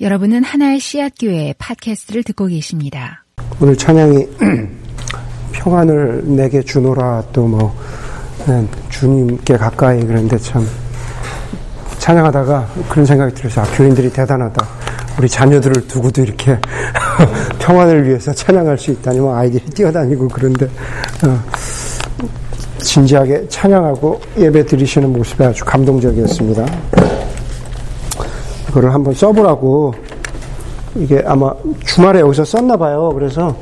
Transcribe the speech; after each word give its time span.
여러분은 0.00 0.42
하나의 0.42 0.80
씨앗 0.80 1.12
교회 1.20 1.54
팟캐스트를 1.56 2.24
듣고 2.24 2.46
계십니다. 2.46 3.24
오늘 3.60 3.76
찬양이 3.76 4.26
평안을 5.52 6.24
내게 6.34 6.60
주노라 6.60 7.22
또뭐 7.32 7.72
네, 8.48 8.66
주님께 8.90 9.56
가까이 9.56 10.04
그런데 10.04 10.36
참 10.38 10.66
찬양하다가 11.98 12.68
그런 12.88 13.06
생각이 13.06 13.34
들어서 13.36 13.60
아, 13.60 13.64
교인들이 13.76 14.12
대단하다. 14.12 14.66
우리 15.16 15.28
자녀들을 15.28 15.86
두고도 15.86 16.22
이렇게 16.22 16.58
평안을 17.60 18.08
위해서 18.08 18.34
찬양할 18.34 18.76
수 18.76 18.90
있다니 18.90 19.20
뭐 19.20 19.36
아이들이 19.36 19.64
뛰어다니고 19.66 20.26
그런데 20.26 20.66
어, 21.24 21.40
진지하게 22.78 23.46
찬양하고 23.48 24.20
예배 24.38 24.66
드리시는 24.66 25.12
모습이 25.12 25.44
아주 25.44 25.64
감동적이었습니다. 25.64 26.66
그거를 28.74 28.92
한번 28.92 29.14
써보라고 29.14 29.94
이게 30.96 31.22
아마 31.24 31.52
주말에 31.86 32.18
여기서 32.18 32.44
썼나 32.44 32.76
봐요. 32.76 33.12
그래서 33.14 33.54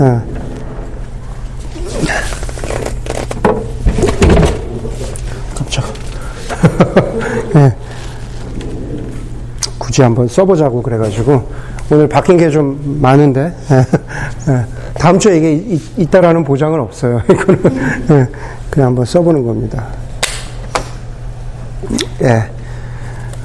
예. 0.00 0.18
깜짝. 5.54 5.84
예. 7.56 7.76
굳이 9.78 10.00
한번 10.00 10.26
써보자고 10.26 10.80
그래가지고 10.80 11.46
오늘 11.90 12.08
바뀐 12.08 12.38
게 12.38 12.48
좀 12.50 12.98
많은데 13.02 13.54
예. 13.70 14.52
예. 14.52 14.64
다음 14.94 15.18
주에 15.18 15.36
이게 15.36 15.52
있, 15.98 16.10
다라는 16.10 16.44
보장은 16.44 16.80
없어요. 16.80 17.20
이거는 17.28 17.62
예. 18.10 18.28
그냥 18.70 18.88
한번 18.88 19.04
써보는 19.04 19.44
겁니다. 19.44 19.84
예. 22.22 22.48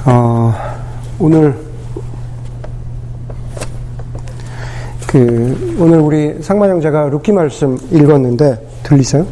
어. 0.06 0.75
오늘 1.18 1.54
그 5.06 5.76
오늘 5.78 5.98
우리 5.98 6.42
상만 6.42 6.68
형제가 6.68 7.08
룻기 7.08 7.32
말씀 7.32 7.78
읽었는데 7.90 8.58
들리세요? 8.82 9.26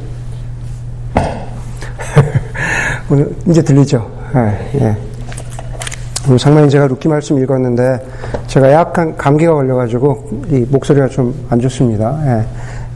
오늘 3.10 3.34
이제 3.46 3.62
들리죠? 3.62 4.10
네, 4.34 4.70
예. 4.80 4.96
오늘 6.26 6.38
상만 6.38 6.62
형제가 6.62 6.86
룻기 6.86 7.06
말씀 7.06 7.38
읽었는데 7.42 8.06
제가 8.46 8.72
약간 8.72 9.14
감기가 9.16 9.52
걸려가지고 9.52 10.44
이 10.50 10.66
목소리가 10.70 11.08
좀 11.08 11.34
안 11.50 11.60
좋습니다. 11.60 12.18
예. 12.26 12.44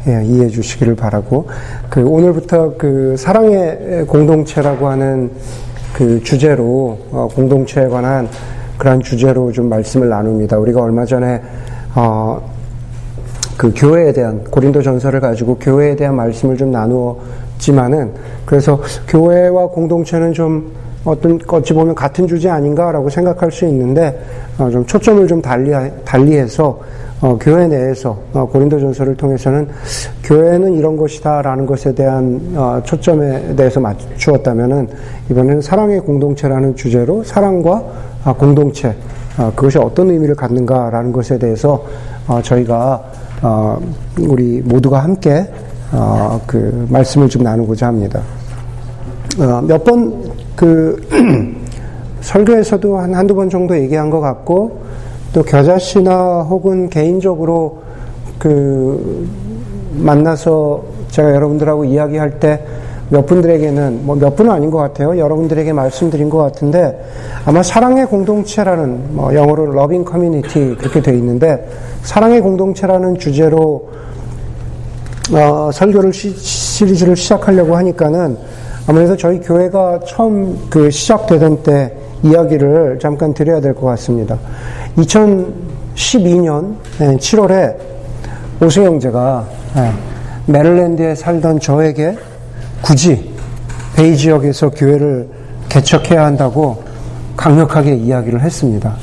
예, 0.07 0.25
이해해 0.25 0.49
주시기를 0.49 0.95
바라고 0.97 1.49
그 1.91 2.03
오늘부터 2.03 2.75
그 2.79 3.17
사랑의 3.19 4.07
공동체라고 4.07 4.89
하는 4.89 5.31
그 5.93 6.23
주제로 6.23 6.99
어, 7.11 7.29
공동체에 7.35 7.89
관한 7.89 8.29
그러한 8.79 9.01
주제로 9.01 9.53
좀 9.53 9.69
말씀을 9.69 10.09
나눕니다. 10.09 10.57
우리가 10.59 10.81
얼마 10.81 11.05
전에 11.05 11.43
어, 11.95 12.41
그 13.57 13.73
교회에 13.75 14.13
대한 14.13 14.43
고린도 14.45 14.83
전설을 14.83 15.21
가지고 15.21 15.57
교회에 15.57 15.97
대한 15.97 16.15
말씀을 16.15 16.57
좀 16.57 16.71
나누었지만은 16.71 18.13
그래서 18.47 18.81
교회와 19.09 19.67
공동체는 19.67 20.33
좀 20.33 20.73
어떤 21.05 21.39
어찌 21.49 21.73
보면 21.73 21.95
같은 21.95 22.27
주제 22.27 22.49
아닌가라고 22.49 23.09
생각할 23.09 23.51
수 23.51 23.67
있는데 23.67 24.21
어, 24.59 24.71
좀 24.71 24.87
초점을 24.87 25.27
좀 25.27 25.43
달리 25.43 25.73
달리해서 26.05 26.79
어, 27.21 27.37
교회 27.41 27.67
내에서 27.67 28.17
어, 28.33 28.47
고린도전설을 28.47 29.17
통해서는 29.17 29.69
교회는 30.23 30.75
이런 30.75 30.97
것이다라는 30.97 31.67
것에 31.67 31.95
대한 31.95 32.41
어, 32.55 32.81
초점에 32.85 33.57
대해서 33.57 33.81
맞추었다면은 33.81 34.89
이번에는 35.31 35.61
사랑의 35.61 36.01
공동체라는 36.01 36.77
주제로 36.77 37.25
사랑과 37.25 37.73
아, 37.77 38.08
공동체 38.37 38.95
아, 39.37 39.51
그것이 39.55 39.79
어떤 39.79 40.11
의미를 40.11 40.35
갖는가라는 40.35 41.13
것에 41.13 41.39
대해서 41.39 41.85
어, 42.27 42.41
저희가 42.43 43.03
어, 43.43 43.79
우리 44.21 44.61
모두가 44.63 44.99
함께 44.99 45.47
어, 45.93 46.41
그 46.47 46.87
말씀을 46.91 47.29
좀 47.29 47.43
나누고자 47.43 47.87
합니다. 47.87 48.21
몇 49.39 49.85
번 49.85 50.39
그 50.59 51.01
설교에서도 52.21 52.99
한 52.99 53.15
한두 53.15 53.33
번 53.37 53.49
정도 53.49 53.79
얘기한 53.79 54.11
것 54.11 54.19
같고 54.19 54.81
또 55.33 55.45
겨자씨나 55.45 56.41
혹은 56.43 56.91
개인적으로 56.91 57.79
그 58.41 59.29
만나서 59.93 60.83
제가 61.11 61.33
여러분들하고 61.33 61.85
이야기할 61.85 62.41
때 62.41 62.65
몇 63.11 63.25
분들에게는 63.27 64.05
뭐 64.05 64.17
몇 64.17 64.37
분은 64.37 64.51
아닌 64.51 64.71
것 64.71 64.79
같아요. 64.79 65.17
여러분들에게 65.19 65.73
말씀드린 65.73 66.29
것 66.29 66.39
같은데 66.39 66.99
아마 67.45 67.63
사랑의 67.63 68.07
공동체라는 68.07 69.15
뭐 69.17 69.35
영어로 69.35 69.73
loving 69.73 70.05
community 70.05 70.75
그렇게 70.79 71.01
돼 71.01 71.15
있는데 71.17 71.69
사랑의 72.03 72.41
공동체라는 72.41 73.19
주제로 73.19 73.89
어, 75.33 75.71
설교를 75.73 76.13
시, 76.13 76.31
시리즈를 76.31 77.17
시작하려고 77.17 77.77
하니까는 77.77 78.37
아무래도 78.87 79.17
저희 79.17 79.39
교회가 79.41 80.01
처음 80.07 80.59
그 80.71 80.91
시작되던 80.91 81.63
때 81.63 81.93
이야기를 82.23 82.99
잠깐 83.01 83.33
드려야 83.35 83.61
될 83.61 83.75
것 83.75 83.87
같습니다. 83.87 84.39
2012년 84.97 86.75
7월에 86.99 87.77
오수영제가 88.63 89.47
예, 89.77 89.93
메릴랜드에 90.47 91.15
살던 91.15 91.61
저에게 91.61 92.17
굳이 92.83 93.33
베이 93.97 94.17
지역에서 94.17 94.71
교회를 94.71 95.29
개척해야 95.69 96.25
한다고 96.25 96.83
강력하게 97.37 97.95
이야기를 97.95 98.41
했습니다. 98.41 98.95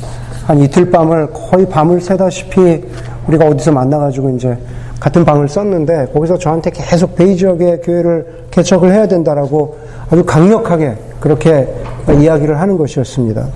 한 0.45 0.59
이틀 0.59 0.89
밤을 0.91 1.27
거의 1.31 1.67
밤을 1.67 2.01
새다시피 2.01 2.83
우리가 3.27 3.45
어디서 3.47 3.71
만나가지고 3.71 4.31
이제 4.31 4.57
같은 4.99 5.25
방을 5.25 5.47
썼는데 5.47 6.07
거기서 6.13 6.37
저한테 6.37 6.71
계속 6.71 7.15
베이 7.15 7.35
지역의 7.35 7.81
교회를 7.81 8.45
개척을 8.51 8.91
해야 8.91 9.07
된다라고 9.07 9.77
아주 10.09 10.23
강력하게 10.23 10.95
그렇게 11.19 11.67
이야기를 12.07 12.59
하는 12.59 12.77
것이었습니다. 12.77 13.47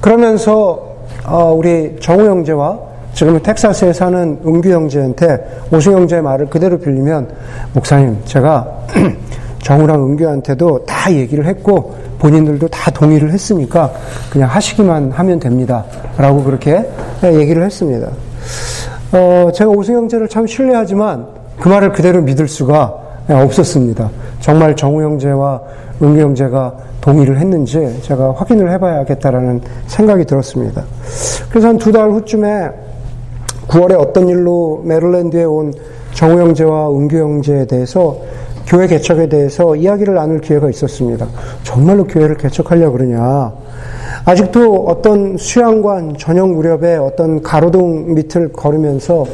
그러면서 0.00 0.94
어, 1.26 1.52
우리 1.56 1.96
정우 2.00 2.24
형제와 2.24 2.78
지금 3.14 3.40
텍사스에 3.40 3.92
사는 3.92 4.38
은규 4.44 4.68
형제한테 4.68 5.62
오수 5.72 5.92
형제의 5.92 6.22
말을 6.22 6.46
그대로 6.46 6.78
빌리면 6.78 7.28
목사님 7.72 8.18
제가 8.24 8.66
정우랑 9.64 10.04
은규한테도 10.10 10.84
다 10.84 11.10
얘기를 11.12 11.46
했고 11.46 11.94
본인들도 12.18 12.68
다 12.68 12.90
동의를 12.90 13.32
했으니까 13.32 13.92
그냥 14.30 14.48
하시기만 14.50 15.10
하면 15.10 15.40
됩니다. 15.40 15.84
라고 16.18 16.44
그렇게 16.44 16.86
얘기를 17.24 17.64
했습니다. 17.64 18.08
어, 19.12 19.50
제가 19.54 19.70
오승형제를 19.70 20.28
참 20.28 20.46
신뢰하지만 20.46 21.26
그 21.58 21.68
말을 21.68 21.92
그대로 21.92 22.20
믿을 22.20 22.46
수가 22.46 22.94
없었습니다. 23.28 24.10
정말 24.40 24.76
정우 24.76 25.02
형제와 25.02 25.60
은규 26.02 26.20
형제가 26.20 26.74
동의를 27.00 27.38
했는지 27.38 28.00
제가 28.02 28.32
확인을 28.36 28.70
해봐야겠다라는 28.72 29.62
생각이 29.86 30.24
들었습니다. 30.26 30.82
그래서 31.48 31.68
한 31.68 31.78
두 31.78 31.90
달 31.92 32.10
후쯤에 32.10 32.68
9월에 33.68 33.98
어떤 33.98 34.28
일로 34.28 34.82
메릴랜드에 34.84 35.44
온 35.44 35.72
정우 36.12 36.38
형제와 36.38 36.90
은규 36.90 37.16
형제에 37.16 37.64
대해서 37.66 38.18
교회 38.66 38.86
개척에 38.86 39.28
대해서 39.28 39.76
이야기를 39.76 40.14
나눌 40.14 40.40
기회가 40.40 40.68
있었습니다. 40.70 41.26
정말로 41.62 42.04
교회를 42.04 42.36
개척하려고 42.36 42.96
그러냐. 42.96 43.52
아직도 44.24 44.86
어떤 44.86 45.36
수양관 45.36 46.16
저녁 46.18 46.50
무렵에 46.50 46.96
어떤 46.96 47.42
가로등 47.42 48.14
밑을 48.14 48.52
걸으면서 48.52 49.24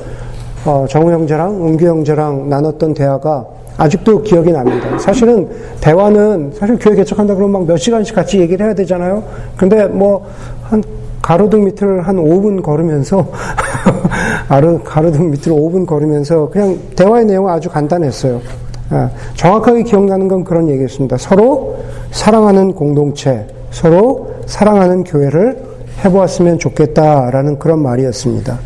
어, 0.65 0.85
정우 0.89 1.11
형제랑 1.13 1.67
은규 1.67 1.87
형제랑 1.87 2.49
나눴던 2.49 2.95
대화가 2.95 3.47
아직도 3.79 4.23
기억이 4.23 4.53
납니다. 4.53 4.99
사실은 4.99 5.49
대화는 5.81 6.53
사실 6.55 6.77
교회 6.79 6.97
개척한다 6.97 7.35
그러면 7.35 7.61
막 7.61 7.67
몇 7.67 7.77
시간씩 7.79 8.15
같이 8.15 8.39
얘기를 8.41 8.67
해야 8.67 8.75
되잖아요. 8.75 9.23
근데 9.57 9.87
뭐 9.87 10.27
한 10.71 10.83
가로등 11.21 11.65
밑을 11.65 12.03
한 12.03 12.17
5분 12.17 12.63
걸으면서 12.63 13.27
가로등 14.85 15.31
밑을 15.31 15.53
5분 15.53 15.85
걸으면서 15.87 16.49
그냥 16.49 16.79
대화의 16.97 17.27
내용은 17.27 17.53
아주 17.53 17.69
간단했어요. 17.69 18.41
아, 18.91 19.11
정확하게 19.37 19.85
기억나는 19.85 20.29
건 20.29 20.45
그런 20.45 20.69
얘기였습니다. 20.69 21.17
서로 21.17 21.77
사랑하는 22.11 22.75
공동체, 22.75 23.47
서로 23.71 24.35
사랑하는 24.47 25.05
교회를 25.05 25.71
해보았으면 26.05 26.59
좋겠다라는 26.59 27.59
그런 27.59 27.83
말이었습니다. 27.83 28.59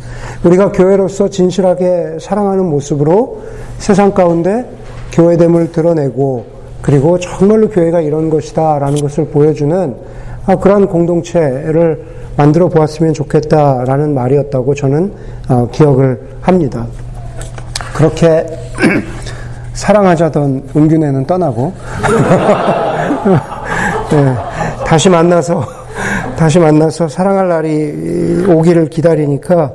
우리가 0.44 0.72
교회로서 0.72 1.28
진실하게 1.28 2.18
사랑하는 2.20 2.64
모습으로 2.66 3.42
세상 3.78 4.12
가운데 4.12 4.64
교회됨을 5.12 5.72
드러내고 5.72 6.46
그리고 6.80 7.18
정말로 7.18 7.68
교회가 7.68 8.00
이런 8.00 8.30
것이다라는 8.30 9.00
것을 9.00 9.26
보여주는 9.26 9.94
아, 10.46 10.56
그러한 10.56 10.86
공동체를 10.86 12.04
만들어 12.36 12.68
보았으면 12.68 13.14
좋겠다라는 13.14 14.14
말이었다고 14.14 14.74
저는 14.74 15.12
어, 15.48 15.68
기억을 15.70 16.20
합니다. 16.40 16.86
그렇게 17.94 18.46
사랑하자던 19.74 20.70
은균애는 20.74 21.26
떠나고 21.26 21.72
네, 24.10 24.34
다시 24.86 25.10
만나서 25.10 25.62
다시 26.36 26.58
만나서 26.58 27.08
사랑할 27.08 27.48
날이 27.48 28.44
오기를 28.48 28.88
기다리니까 28.88 29.70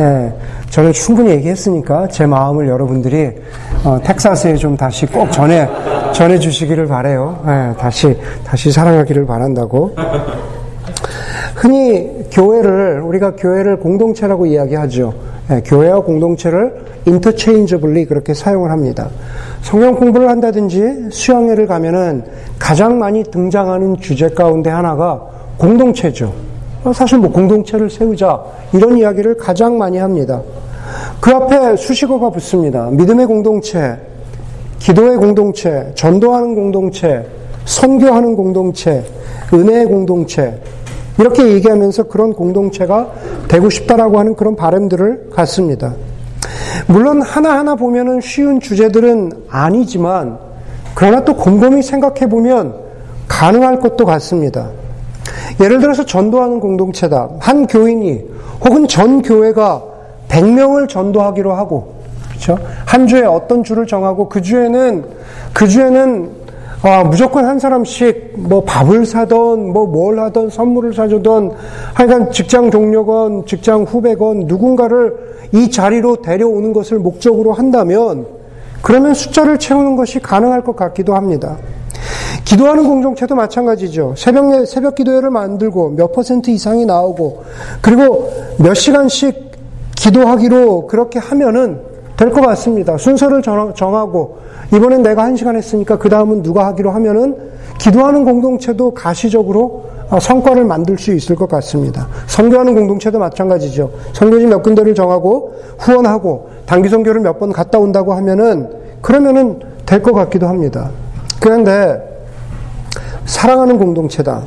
예, 0.00 0.32
저는 0.70 0.92
충분히 0.92 1.30
얘기했으니까 1.30 2.08
제 2.08 2.26
마음을 2.26 2.68
여러분들이 2.68 3.30
어, 3.84 3.98
텍사스에 4.02 4.56
좀 4.56 4.76
다시 4.76 5.06
꼭 5.06 5.30
전해 5.30 5.68
전해 6.12 6.38
주시기를 6.38 6.86
바래요. 6.86 7.40
예, 7.46 7.74
다시 7.78 8.16
다시 8.44 8.70
사랑하기를 8.70 9.26
바란다고. 9.26 9.94
흔히 11.54 12.19
교회를 12.30 13.00
우리가 13.00 13.34
교회를 13.36 13.78
공동체라고 13.80 14.46
이야기하죠. 14.46 15.12
예, 15.50 15.62
교회와 15.64 16.00
공동체를 16.00 16.74
인터체인저블리 17.06 18.06
그렇게 18.06 18.34
사용을 18.34 18.70
합니다. 18.70 19.08
성경 19.62 19.94
공부를 19.96 20.28
한다든지 20.28 21.08
수양회를 21.10 21.66
가면은 21.66 22.24
가장 22.58 22.98
많이 22.98 23.24
등장하는 23.24 23.98
주제 24.00 24.28
가운데 24.28 24.70
하나가 24.70 25.20
공동체죠. 25.58 26.32
사실 26.94 27.18
뭐 27.18 27.30
공동체를 27.30 27.90
세우자 27.90 28.42
이런 28.72 28.96
이야기를 28.96 29.36
가장 29.36 29.76
많이 29.76 29.98
합니다. 29.98 30.40
그 31.20 31.30
앞에 31.30 31.76
수식어가 31.76 32.30
붙습니다. 32.30 32.90
믿음의 32.90 33.26
공동체, 33.26 33.96
기도의 34.78 35.16
공동체, 35.16 35.92
전도하는 35.94 36.54
공동체, 36.54 37.26
선교하는 37.66 38.34
공동체, 38.34 39.04
은혜의 39.52 39.86
공동체 39.86 40.58
이렇게 41.20 41.46
얘기하면서 41.52 42.04
그런 42.04 42.32
공동체가 42.32 43.12
되고 43.46 43.68
싶다라고 43.68 44.18
하는 44.18 44.34
그런 44.34 44.56
바람들을 44.56 45.28
갖습니다. 45.30 45.94
물론 46.86 47.20
하나하나 47.20 47.74
보면은 47.74 48.22
쉬운 48.22 48.58
주제들은 48.58 49.30
아니지만 49.50 50.38
그러나 50.94 51.22
또 51.24 51.36
곰곰이 51.36 51.82
생각해 51.82 52.28
보면 52.28 52.74
가능할 53.28 53.80
것도 53.80 54.06
같습니다. 54.06 54.70
예를 55.60 55.80
들어서 55.80 56.04
전도하는 56.04 56.58
공동체다. 56.58 57.28
한 57.38 57.66
교인이 57.66 58.24
혹은 58.64 58.88
전 58.88 59.20
교회가 59.20 59.82
100명을 60.28 60.88
전도하기로 60.88 61.52
하고 61.52 62.00
그렇죠? 62.30 62.58
한 62.86 63.06
주에 63.06 63.24
어떤 63.24 63.62
주를 63.62 63.86
정하고 63.86 64.28
그 64.30 64.40
주에는 64.40 65.04
그 65.52 65.68
주에는 65.68 66.30
아, 66.82 67.04
무조건 67.04 67.44
한 67.44 67.58
사람씩 67.58 68.34
뭐 68.36 68.64
밥을 68.64 69.04
사던 69.04 69.72
뭐 69.72 69.86
뭘 69.86 70.18
하던 70.18 70.48
선물을 70.48 70.94
사주던 70.94 71.52
하여간 71.94 72.32
직장 72.32 72.70
동료건 72.70 73.44
직장 73.46 73.82
후배건 73.82 74.40
누군가를 74.46 75.14
이 75.52 75.70
자리로 75.70 76.22
데려오는 76.22 76.72
것을 76.72 76.98
목적으로 76.98 77.52
한다면 77.52 78.26
그러면 78.82 79.12
숫자를 79.12 79.58
채우는 79.58 79.96
것이 79.96 80.20
가능할 80.20 80.62
것 80.62 80.74
같기도 80.76 81.14
합니다. 81.14 81.58
기도하는 82.46 82.84
공동체도 82.84 83.34
마찬가지죠. 83.34 84.14
새벽, 84.16 84.64
새벽 84.66 84.94
기도회를 84.94 85.28
만들고 85.30 85.90
몇 85.90 86.12
퍼센트 86.12 86.50
이상이 86.50 86.86
나오고 86.86 87.44
그리고 87.82 88.30
몇 88.58 88.72
시간씩 88.74 89.50
기도하기로 89.96 90.86
그렇게 90.86 91.18
하면은 91.18 91.90
될 92.16 92.30
것 92.30 92.42
같습니다. 92.42 92.96
순서를 92.96 93.42
정하고 93.42 94.38
이번엔 94.72 95.02
내가 95.02 95.24
한 95.24 95.36
시간 95.36 95.56
했으니까 95.56 95.98
그 95.98 96.08
다음은 96.08 96.42
누가 96.42 96.66
하기로 96.66 96.90
하면은 96.92 97.36
기도하는 97.78 98.24
공동체도 98.24 98.94
가시적으로 98.94 99.86
어, 100.10 100.18
성과를 100.18 100.64
만들 100.64 100.98
수 100.98 101.12
있을 101.14 101.36
것 101.36 101.48
같습니다. 101.48 102.08
선교하는 102.26 102.74
공동체도 102.74 103.18
마찬가지죠. 103.18 103.90
선교지 104.12 104.46
몇 104.46 104.62
군데를 104.62 104.94
정하고 104.94 105.54
후원하고 105.78 106.48
단기 106.66 106.88
선교를 106.88 107.20
몇 107.20 107.38
번 107.38 107.52
갔다 107.52 107.78
온다고 107.78 108.12
하면은 108.14 108.68
그러면은 109.00 109.60
될 109.86 110.02
것 110.02 110.12
같기도 110.12 110.46
합니다. 110.48 110.90
그런데 111.40 111.98
사랑하는 113.24 113.78
공동체다. 113.78 114.42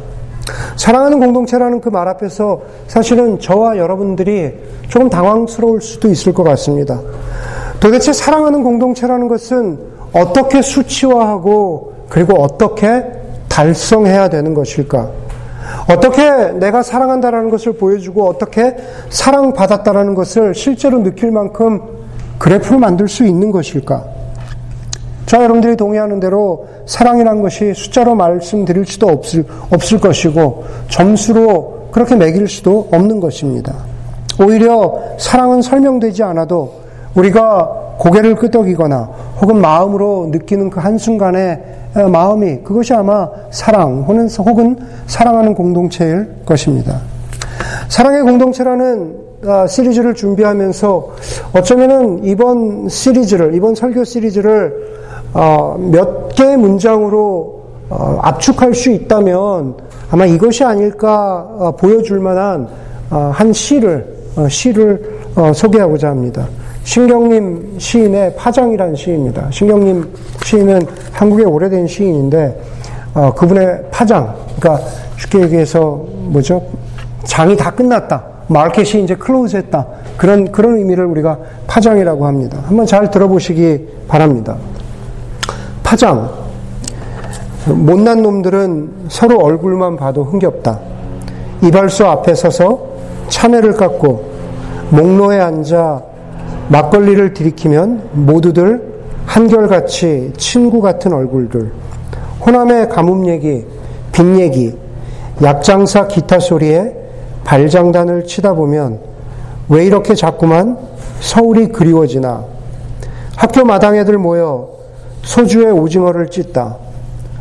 사랑하는 0.76 1.20
공동체라는 1.20 1.80
그 1.82 1.90
말 1.90 2.08
앞에서 2.10 2.62
사실은 2.88 3.40
저와 3.40 3.78
여러분들이 3.78 4.54
조금 4.90 5.10
당황스러울 5.10 5.82
수도 5.82 6.10
있을 6.10 6.34
것 6.34 6.44
같습니다. 6.44 7.00
도대체 7.80 8.12
사랑하는 8.14 8.64
공동체라는 8.64 9.28
것은 9.30 9.93
어떻게 10.14 10.62
수치화하고 10.62 11.94
그리고 12.10 12.42
어떻게 12.42 13.04
달성해야 13.50 14.30
되는 14.30 14.54
것일까? 14.54 15.10
어떻게 15.90 16.52
내가 16.54 16.84
사랑한다라는 16.84 17.50
것을 17.50 17.74
보여주고 17.74 18.28
어떻게 18.28 18.76
사랑받았다라는 19.10 20.14
것을 20.14 20.54
실제로 20.56 21.02
느낄 21.02 21.32
만큼 21.32 21.82
그래프를 22.38 22.80
만들 22.80 23.08
수 23.08 23.26
있는 23.26 23.52
것일까? 23.52 24.04
저 25.26 25.38
여러분들이 25.38 25.76
동의하는 25.76 26.20
대로 26.20 26.68
사랑이란 26.86 27.42
것이 27.42 27.74
숫자로 27.74 28.14
말씀드릴 28.16 28.86
수도 28.86 29.08
없을, 29.08 29.46
없을 29.72 30.00
것이고 30.00 30.66
점수로 30.90 31.88
그렇게 31.92 32.16
매길 32.16 32.48
수도 32.48 32.88
없는 32.92 33.20
것입니다. 33.20 33.74
오히려 34.40 35.00
사랑은 35.18 35.62
설명되지 35.62 36.24
않아도 36.24 36.74
우리가 37.16 37.83
고개를 37.98 38.36
끄덕이거나 38.36 39.10
혹은 39.42 39.62
마음으로 39.62 40.30
느끼는 40.32 40.70
그 40.70 40.80
한순간의 40.80 41.64
마음이 42.12 42.60
그것이 42.64 42.94
아마 42.94 43.30
사랑 43.52 44.04
혹은 44.04 44.78
사랑하는 45.08 45.54
공동체일 45.54 46.28
것입니다. 46.46 47.02
사랑의 47.88 48.24
공동체라는 48.24 49.24
아, 49.46 49.68
시리즈를 49.68 50.14
준비하면서 50.14 51.10
어쩌면은 51.54 52.24
이번 52.24 52.88
시리즈를 52.88 53.54
이번 53.54 53.76
설교 53.76 54.06
시리즈를 54.06 54.94
어, 55.34 55.76
몇 55.92 56.30
개의 56.30 56.58
문장으로 56.58 57.64
어, 57.90 58.20
압축할 58.22 58.74
수 58.74 58.90
있다면 58.90 59.76
아마 60.12 60.26
이것이 60.26 60.64
아닐까 60.64 61.48
어, 61.58 61.76
보여줄 61.76 62.20
만한 62.20 62.68
한 63.10 63.54
시를 63.54 64.08
시를 64.50 65.20
소개하고자 65.54 66.10
합니다. 66.10 66.48
신경림 66.84 67.76
시인의 67.78 68.36
파장이라는 68.36 68.96
시입니다. 68.96 69.48
신경림 69.52 70.14
시인은 70.44 70.82
한국의 71.12 71.46
오래된 71.46 71.88
시인인데 71.88 72.62
그분의 73.36 73.86
파장, 73.92 74.36
그러니까 74.60 74.86
쉽게 75.18 75.42
얘기해서 75.44 76.06
뭐죠? 76.26 76.62
장이 77.24 77.56
다 77.56 77.72
끝났다. 77.72 78.24
마켓이 78.48 79.04
이제 79.04 79.16
클로즈했다. 79.16 79.88
그런 80.18 80.52
그런 80.52 80.78
의미를 80.78 81.06
우리가 81.06 81.38
파장이라고 81.68 82.26
합니다. 82.26 82.60
한번 82.66 82.86
잘 82.86 83.10
들어보시기 83.10 83.88
바랍니다. 84.08 84.58
파장. 85.84 86.30
못난 87.68 88.22
놈들은 88.22 89.06
서로 89.08 89.40
얼굴만 89.40 89.96
봐도 89.96 90.26
흥겹다. 90.26 90.80
이발소 91.64 92.06
앞에 92.08 92.36
서서 92.36 92.88
차내를 93.30 93.74
깎고 93.74 94.34
목로에 94.90 95.40
앉아 95.40 96.13
막걸리를 96.70 97.34
들이키면 97.34 98.10
모두들 98.14 98.94
한결같이 99.26 100.34
친구 100.38 100.82
같은 100.82 101.14
얼굴들. 101.14 101.72
호남의 102.46 102.90
가뭄 102.90 103.28
얘기, 103.28 103.66
빚 104.12 104.40
얘기, 104.40 104.78
약장사 105.42 106.08
기타 106.08 106.40
소리에 106.40 106.96
발장단을 107.44 108.26
치다 108.26 108.54
보면 108.54 109.00
왜 109.70 109.86
이렇게 109.86 110.14
자꾸만 110.14 110.78
서울이 111.20 111.68
그리워지나. 111.68 112.44
학교 113.36 113.66
마당 113.66 113.96
애들 113.96 114.18
모여 114.18 114.70
소주에 115.24 115.70
오징어를 115.70 116.30
찢다. 116.30 116.78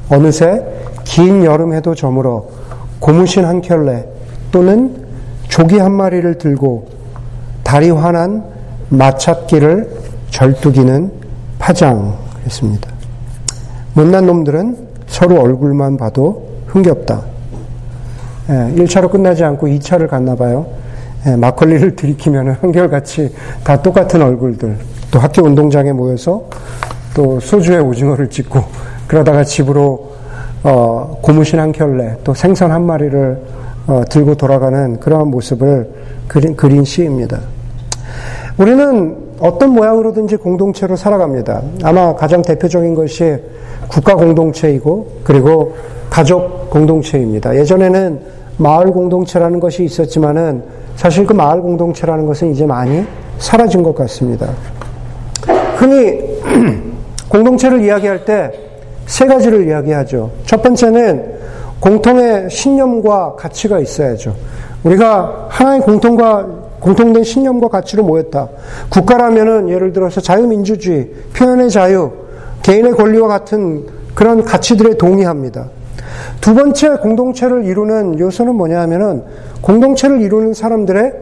어느새 0.08 0.64
긴 1.04 1.44
여름에도 1.44 1.94
저물어 1.94 2.46
고무신 3.00 3.44
한 3.44 3.60
켤레 3.60 4.06
또는 4.52 5.04
조기 5.48 5.78
한 5.78 5.92
마리를 5.92 6.38
들고 6.38 6.86
다리 7.64 7.90
환한 7.90 8.51
마찻길을 8.92 9.90
절뚝이는 10.30 11.10
파장했습니다. 11.58 12.90
못난 13.94 14.26
놈들은 14.26 14.76
서로 15.06 15.40
얼굴만 15.40 15.96
봐도 15.96 16.48
흥겹다. 16.66 17.22
예, 18.48 18.52
1차로 18.76 19.10
끝나지 19.10 19.44
않고 19.44 19.66
2차를 19.66 20.08
갔나 20.08 20.34
봐요. 20.34 20.66
예, 21.26 21.36
막걸리를 21.36 21.94
들이키면 21.96 22.56
한결같이 22.60 23.34
다 23.64 23.80
똑같은 23.80 24.22
얼굴들. 24.22 24.76
또 25.10 25.18
학교 25.18 25.42
운동장에 25.44 25.92
모여서 25.92 26.44
또 27.14 27.38
소주에 27.38 27.78
오징어를 27.78 28.28
찍고 28.30 28.62
그러다가 29.06 29.44
집으로 29.44 30.12
어, 30.64 31.18
고무신 31.22 31.58
한 31.58 31.72
켤레 31.72 32.18
또 32.24 32.34
생선 32.34 32.70
한 32.70 32.84
마리를 32.84 33.42
어, 33.88 34.02
들고 34.08 34.36
돌아가는 34.36 34.98
그러한 35.00 35.28
모습을 35.28 35.90
그린, 36.28 36.56
그린 36.56 36.84
시입니다. 36.84 37.40
우리는 38.58 39.16
어떤 39.40 39.70
모양으로든지 39.70 40.36
공동체로 40.36 40.94
살아갑니다. 40.96 41.62
아마 41.82 42.14
가장 42.14 42.42
대표적인 42.42 42.94
것이 42.94 43.36
국가 43.88 44.14
공동체이고 44.14 45.06
그리고 45.24 45.74
가족 46.10 46.70
공동체입니다. 46.70 47.56
예전에는 47.56 48.20
마을 48.58 48.92
공동체라는 48.92 49.58
것이 49.58 49.84
있었지만은 49.84 50.62
사실 50.96 51.26
그 51.26 51.32
마을 51.32 51.60
공동체라는 51.62 52.26
것은 52.26 52.52
이제 52.52 52.66
많이 52.66 53.04
사라진 53.38 53.82
것 53.82 53.94
같습니다. 53.94 54.50
흔히 55.76 56.20
공동체를 57.28 57.82
이야기할 57.82 58.24
때 58.24 58.72
세 59.06 59.26
가지를 59.26 59.68
이야기하죠. 59.68 60.30
첫 60.46 60.62
번째는 60.62 61.34
공통의 61.80 62.48
신념과 62.48 63.34
가치가 63.36 63.78
있어야죠. 63.80 64.34
우리가 64.84 65.48
하나의 65.48 65.80
공통과 65.80 66.46
공통된 66.82 67.22
신념과 67.22 67.68
가치로 67.68 68.02
모였다. 68.02 68.48
국가라면은 68.90 69.68
예를 69.68 69.92
들어서 69.92 70.20
자유민주주의, 70.20 71.10
표현의 71.34 71.70
자유, 71.70 72.10
개인의 72.62 72.92
권리와 72.92 73.28
같은 73.28 73.86
그런 74.14 74.44
가치들에 74.44 74.94
동의합니다. 74.98 75.68
두 76.40 76.54
번째 76.54 76.96
공동체를 76.96 77.64
이루는 77.64 78.18
요소는 78.18 78.56
뭐냐 78.56 78.80
하면은 78.82 79.22
공동체를 79.62 80.20
이루는 80.20 80.54
사람들의 80.54 81.12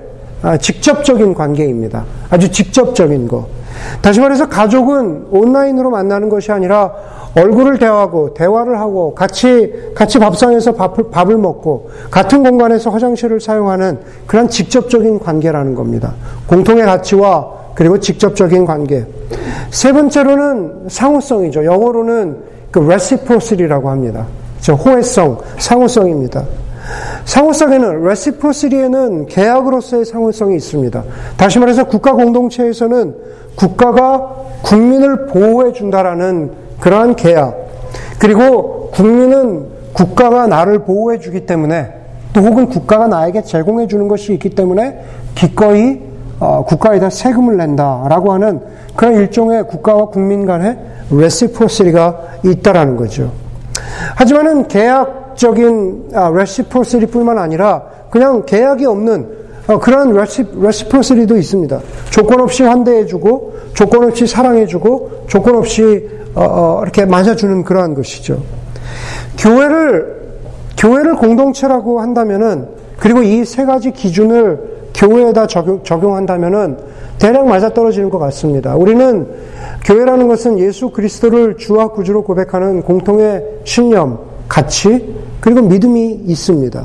아, 0.43 0.57
직접적인 0.57 1.35
관계입니다. 1.35 2.05
아주 2.31 2.51
직접적인 2.51 3.29
거. 3.29 3.47
다시 4.01 4.21
말해서 4.21 4.49
가족은 4.49 5.27
온라인으로 5.31 5.91
만나는 5.91 6.31
것이 6.31 6.51
아니라 6.51 6.93
얼굴을 7.35 7.79
대하고 7.79 8.35
대화를 8.35 8.79
하고 8.81 9.15
같이 9.15 9.73
같이 9.95 10.19
밥상에서 10.19 10.73
밥을, 10.73 11.11
밥을 11.11 11.37
먹고 11.37 11.91
같은 12.11 12.43
공간에서 12.43 12.91
화장실을 12.91 13.41
사용하는 13.41 13.99
그런 14.27 14.49
직접적인 14.49 15.21
관계라는 15.21 15.75
겁니다. 15.75 16.15
공통의 16.47 16.85
가치와 16.85 17.61
그리고 17.75 17.99
직접적인 17.99 18.67
관계. 18.67 19.05
세 19.71 19.93
번째로는 19.93 20.89
상호성이죠. 20.89 21.65
영어로는 21.65 22.37
그 22.71 22.81
reciprocity라고 22.81 23.91
합니다. 23.91 24.27
저 24.61 24.75
호혜성, 24.75 25.39
상호성입니다. 25.59 26.45
상호성에는 27.25 28.05
레시프로시리에는 28.05 29.27
계약으로서의 29.27 30.05
상호성이 30.05 30.57
있습니다. 30.57 31.03
다시 31.37 31.59
말해서 31.59 31.85
국가 31.85 32.13
공동체에서는 32.13 33.15
국가가 33.55 34.35
국민을 34.63 35.27
보호해 35.27 35.73
준다라는 35.73 36.51
그러한 36.81 37.17
계약. 37.17 37.57
그리고 38.19 38.91
국민은 38.93 39.67
국가가 39.93 40.47
나를 40.47 40.81
보호해 40.81 41.19
주기 41.19 41.47
때문에 41.47 41.95
또 42.33 42.41
혹은 42.43 42.69
국가가 42.69 43.07
나에게 43.07 43.43
제공해 43.43 43.87
주는 43.87 44.09
것이 44.09 44.33
있기 44.35 44.51
때문에 44.51 45.01
기꺼이 45.35 46.01
어, 46.39 46.65
국가에다 46.65 47.11
세금을 47.11 47.57
낸다라고 47.57 48.33
하는 48.33 48.61
그런 48.97 49.15
일종의 49.15 49.67
국가와 49.67 50.07
국민 50.07 50.47
간의 50.47 50.79
레시프로시리가 51.11 52.19
있다라는 52.45 52.97
거죠. 52.97 53.31
하지만은 54.17 54.69
계약적인 54.69 56.11
아, 56.15 56.31
레시프로시리뿐만 56.31 57.39
아니라 57.39 57.83
그냥 58.11 58.45
계약이 58.47 58.87
없는 58.87 59.40
어, 59.71 59.79
그런 59.79 60.13
레시, 60.13 60.45
레시프로시리도 60.61 61.37
있습니다. 61.37 61.81
조건 62.11 62.41
없이 62.41 62.65
환대해주고 62.65 63.55
조건 63.75 64.05
없이 64.05 64.27
사랑해주고 64.27 65.27
조건 65.29 65.55
없이 65.57 66.09
어, 66.35 66.43
어, 66.43 66.81
이렇게 66.83 67.05
맞아주는 67.05 67.63
그러한 67.63 67.95
것이죠. 67.95 68.43
교회를 69.39 70.21
교회를 70.77 71.15
공동체라고 71.17 72.01
한다면은 72.01 72.67
그리고 72.99 73.23
이 73.23 73.45
세 73.45 73.65
가지 73.65 73.93
기준을 73.93 74.81
교회에다 74.93 75.47
적용, 75.47 75.85
적용한다면은 75.85 76.77
대략 77.19 77.47
맞아떨어지는 77.47 78.11
것 78.11 78.19
같습니다. 78.19 78.75
우리는 78.75 79.29
교회라는 79.85 80.27
것은 80.27 80.59
예수 80.59 80.91
그리스도를 80.91 81.57
주와 81.59 81.89
구주로 81.89 82.25
고백하는 82.25 82.83
공통의 82.83 83.45
신념, 83.65 84.19
가치, 84.49 85.15
그리고 85.41 85.63
믿음이 85.63 86.23
있습니다. 86.27 86.85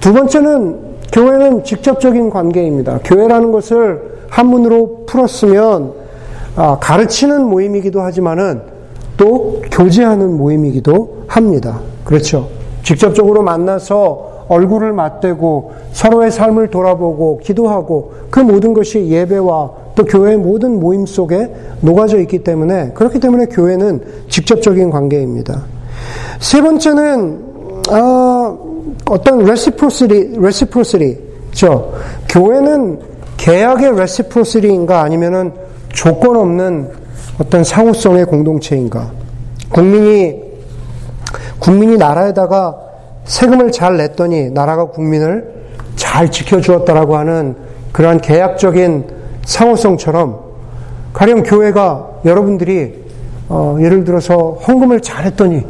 두 0.00 0.12
번째는 0.12 0.93
교회는 1.14 1.62
직접적인 1.62 2.28
관계입니다. 2.28 2.98
교회라는 3.04 3.52
것을 3.52 4.18
한문으로 4.30 5.04
풀었으면 5.06 5.92
아, 6.56 6.78
가르치는 6.80 7.46
모임이기도 7.46 8.00
하지만은 8.00 8.62
또 9.16 9.62
교제하는 9.70 10.36
모임이기도 10.36 11.24
합니다. 11.28 11.78
그렇죠. 12.02 12.48
직접적으로 12.82 13.42
만나서 13.42 14.46
얼굴을 14.48 14.92
맞대고 14.92 15.72
서로의 15.92 16.32
삶을 16.32 16.70
돌아보고 16.70 17.38
기도하고 17.38 18.12
그 18.30 18.40
모든 18.40 18.74
것이 18.74 19.06
예배와 19.06 19.70
또 19.94 20.04
교회의 20.04 20.36
모든 20.36 20.80
모임 20.80 21.06
속에 21.06 21.54
녹아져 21.80 22.18
있기 22.18 22.42
때문에 22.42 22.90
그렇기 22.92 23.20
때문에 23.20 23.46
교회는 23.46 24.02
직접적인 24.28 24.90
관계입니다. 24.90 25.62
세 26.40 26.60
번째는 26.60 27.54
어, 27.92 28.63
어떤 29.06 29.44
레시프로시리 29.44 30.38
레시프로시리 30.40 31.18
죠. 31.52 31.94
교회는 32.28 33.00
계약의 33.36 33.96
레시프로시리인가 33.96 35.02
아니면은 35.02 35.52
조건 35.92 36.36
없는 36.36 36.90
어떤 37.40 37.64
상호성의 37.64 38.26
공동체인가? 38.26 39.10
국민이 39.70 40.42
국민이 41.58 41.96
나라에다가 41.96 42.76
세금을 43.24 43.72
잘 43.72 43.96
냈더니 43.96 44.50
나라가 44.50 44.86
국민을 44.86 45.52
잘 45.96 46.30
지켜주었다라고 46.30 47.16
하는 47.16 47.56
그러한 47.92 48.20
계약적인 48.20 49.06
상호성처럼 49.44 50.40
가령 51.12 51.42
교회가 51.42 52.10
여러분들이 52.24 53.04
어, 53.48 53.76
예를 53.80 54.04
들어서 54.04 54.58
헌금을 54.66 55.00
잘했더니 55.00 55.64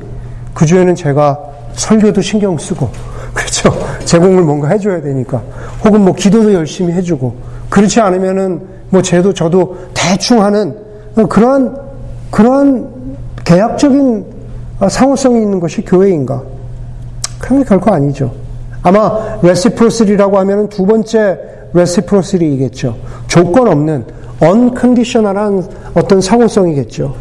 그 0.54 0.64
주에는 0.66 0.94
제가 0.94 1.53
설교도 1.74 2.20
신경 2.20 2.56
쓰고 2.58 2.88
그렇죠 3.32 3.72
제공을 4.04 4.42
뭔가 4.42 4.68
해줘야 4.68 5.00
되니까 5.02 5.42
혹은 5.84 6.02
뭐 6.02 6.14
기도도 6.14 6.52
열심히 6.52 6.92
해주고 6.92 7.34
그렇지 7.68 8.00
않으면은 8.00 8.60
뭐 8.90 9.02
쟤도 9.02 9.34
저도 9.34 9.76
대충 9.92 10.42
하는 10.42 10.76
그러한 11.28 11.76
그러한 12.30 12.88
계약적인 13.44 14.24
상호성이 14.88 15.42
있는 15.42 15.60
것이 15.60 15.82
교회인가? 15.82 16.42
그런 17.38 17.60
게 17.60 17.64
결코 17.64 17.92
아니죠. 17.92 18.32
아마 18.82 19.38
레시프로시리라고 19.42 20.38
하면은 20.38 20.68
두 20.68 20.86
번째 20.86 21.38
레시프로시리이겠죠. 21.72 22.96
조건 23.26 23.68
없는 23.68 24.04
언컨디셔널한 24.40 25.68
어떤 25.94 26.20
상호성이겠죠. 26.20 27.14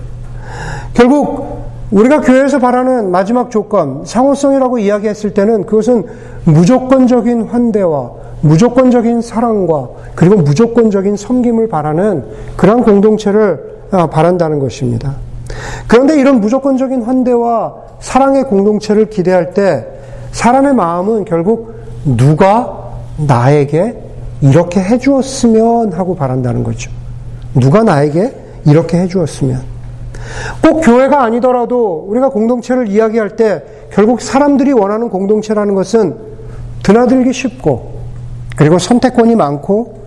결국 0.93 1.52
우리가 1.93 2.21
교회에서 2.21 2.57
바라는 2.57 3.11
마지막 3.11 3.51
조건, 3.51 4.03
상호성이라고 4.03 4.79
이야기했을 4.79 5.33
때는 5.33 5.65
그것은 5.65 6.05
무조건적인 6.43 7.43
환대와 7.43 8.11
무조건적인 8.41 9.21
사랑과 9.21 9.87
그리고 10.15 10.37
무조건적인 10.37 11.15
섬김을 11.15 11.69
바라는 11.69 12.25
그런 12.57 12.83
공동체를 12.83 13.73
아, 13.91 14.07
바란다는 14.07 14.57
것입니다. 14.59 15.15
그런데 15.87 16.19
이런 16.19 16.41
무조건적인 16.41 17.03
환대와 17.03 17.75
사랑의 17.99 18.45
공동체를 18.45 19.09
기대할 19.09 19.53
때 19.53 19.85
사람의 20.31 20.73
마음은 20.73 21.25
결국 21.25 21.75
누가 22.03 22.91
나에게 23.17 24.01
이렇게 24.41 24.81
해주었으면 24.81 25.93
하고 25.93 26.15
바란다는 26.15 26.63
거죠. 26.63 26.89
누가 27.53 27.83
나에게 27.83 28.33
이렇게 28.65 28.97
해주었으면. 28.97 29.72
꼭 30.61 30.81
교회가 30.81 31.23
아니더라도 31.23 32.05
우리가 32.07 32.29
공동체를 32.29 32.87
이야기할 32.87 33.35
때 33.35 33.63
결국 33.91 34.21
사람들이 34.21 34.71
원하는 34.73 35.09
공동체라는 35.09 35.75
것은 35.75 36.15
드나들기 36.83 37.31
쉽고 37.33 37.93
그리고 38.55 38.79
선택권이 38.79 39.35
많고 39.35 40.03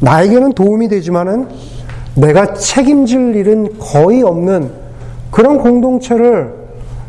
나에게는 0.00 0.52
도움이 0.52 0.88
되지만은 0.88 1.48
내가 2.14 2.54
책임질 2.54 3.36
일은 3.36 3.78
거의 3.78 4.22
없는 4.22 4.70
그런 5.30 5.58
공동체를 5.58 6.54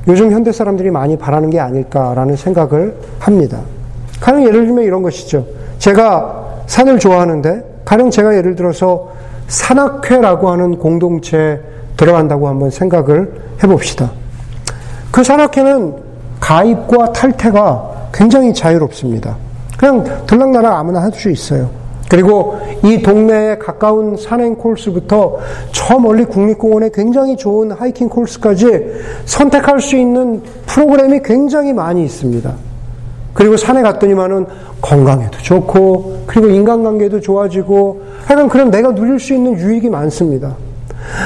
요즘 0.07 0.31
현대 0.31 0.51
사람들이 0.51 0.89
많이 0.89 1.17
바라는 1.17 1.49
게 1.49 1.59
아닐까라는 1.59 2.35
생각을 2.35 2.95
합니다. 3.19 3.59
가령 4.21 4.43
예를 4.45 4.65
들면 4.65 4.83
이런 4.83 5.01
것이죠. 5.01 5.45
제가 5.79 6.63
산을 6.65 6.99
좋아하는데 6.99 7.81
가령 7.85 8.09
제가 8.09 8.35
예를 8.35 8.55
들어서 8.55 9.09
산악회라고 9.47 10.49
하는 10.49 10.77
공동체에 10.77 11.59
들어간다고 11.97 12.47
한번 12.47 12.69
생각을 12.69 13.33
해봅시다. 13.63 14.11
그 15.11 15.23
산악회는 15.23 15.95
가입과 16.39 17.11
탈퇴가 17.11 18.09
굉장히 18.13 18.53
자유롭습니다. 18.53 19.35
그냥 19.77 20.03
들락날락 20.25 20.73
아무나 20.73 21.01
할 21.01 21.11
수 21.11 21.29
있어요. 21.29 21.69
그리고 22.09 22.57
이 22.85 23.01
동네에 23.01 23.57
가까운 23.57 24.15
산행 24.15 24.55
코스부터 24.55 25.39
저 25.73 25.99
멀리 25.99 26.23
국립공원에 26.23 26.89
굉장히 26.93 27.35
좋은 27.35 27.71
하이킹 27.71 28.07
코스까지 28.07 28.67
선택할 29.25 29.81
수 29.81 29.97
있는 29.97 30.41
프로그램이 30.65 31.21
굉장히 31.23 31.73
많이 31.73 32.05
있습니다. 32.05 32.53
그리고 33.33 33.57
산에 33.57 33.81
갔더니만은 33.81 34.45
건강에도 34.81 35.37
좋고 35.39 36.23
그리고 36.27 36.47
인간관계도 36.47 37.19
좋아지고 37.19 38.01
하여간 38.25 38.47
그럼 38.49 38.71
내가 38.71 38.95
누릴 38.95 39.19
수 39.19 39.33
있는 39.33 39.57
유익이 39.57 39.89
많습니다. 39.89 40.55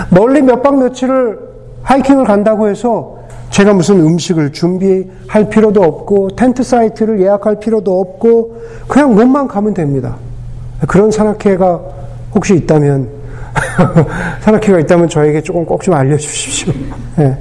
멀리 0.10 0.42
몇 0.42 0.62
박 0.62 0.78
며칠을 0.78 1.40
하이킹을 1.84 2.26
간다고 2.26 2.68
해서 2.70 3.18
제가 3.50 3.74
무슨 3.74 4.00
음식을 4.00 4.54
준비할 4.54 5.50
필요도 5.50 5.82
없고 5.84 6.30
텐트 6.36 6.64
사이트를 6.64 7.20
예약할 7.22 7.60
필요도 7.60 8.00
없고 8.00 8.56
그냥 8.88 9.16
몸만 9.16 9.48
가면 9.48 9.74
됩니다. 9.74 10.16
그런 10.88 11.12
산악회가 11.12 11.82
혹시 12.34 12.56
있다면 12.56 13.10
산악회가 14.42 14.80
있다면 14.80 15.10
저에게 15.10 15.42
조금 15.42 15.66
꼭 15.66 15.82
좀 15.82 15.94
알려주십시오. 15.96 16.74
네. 17.18 17.38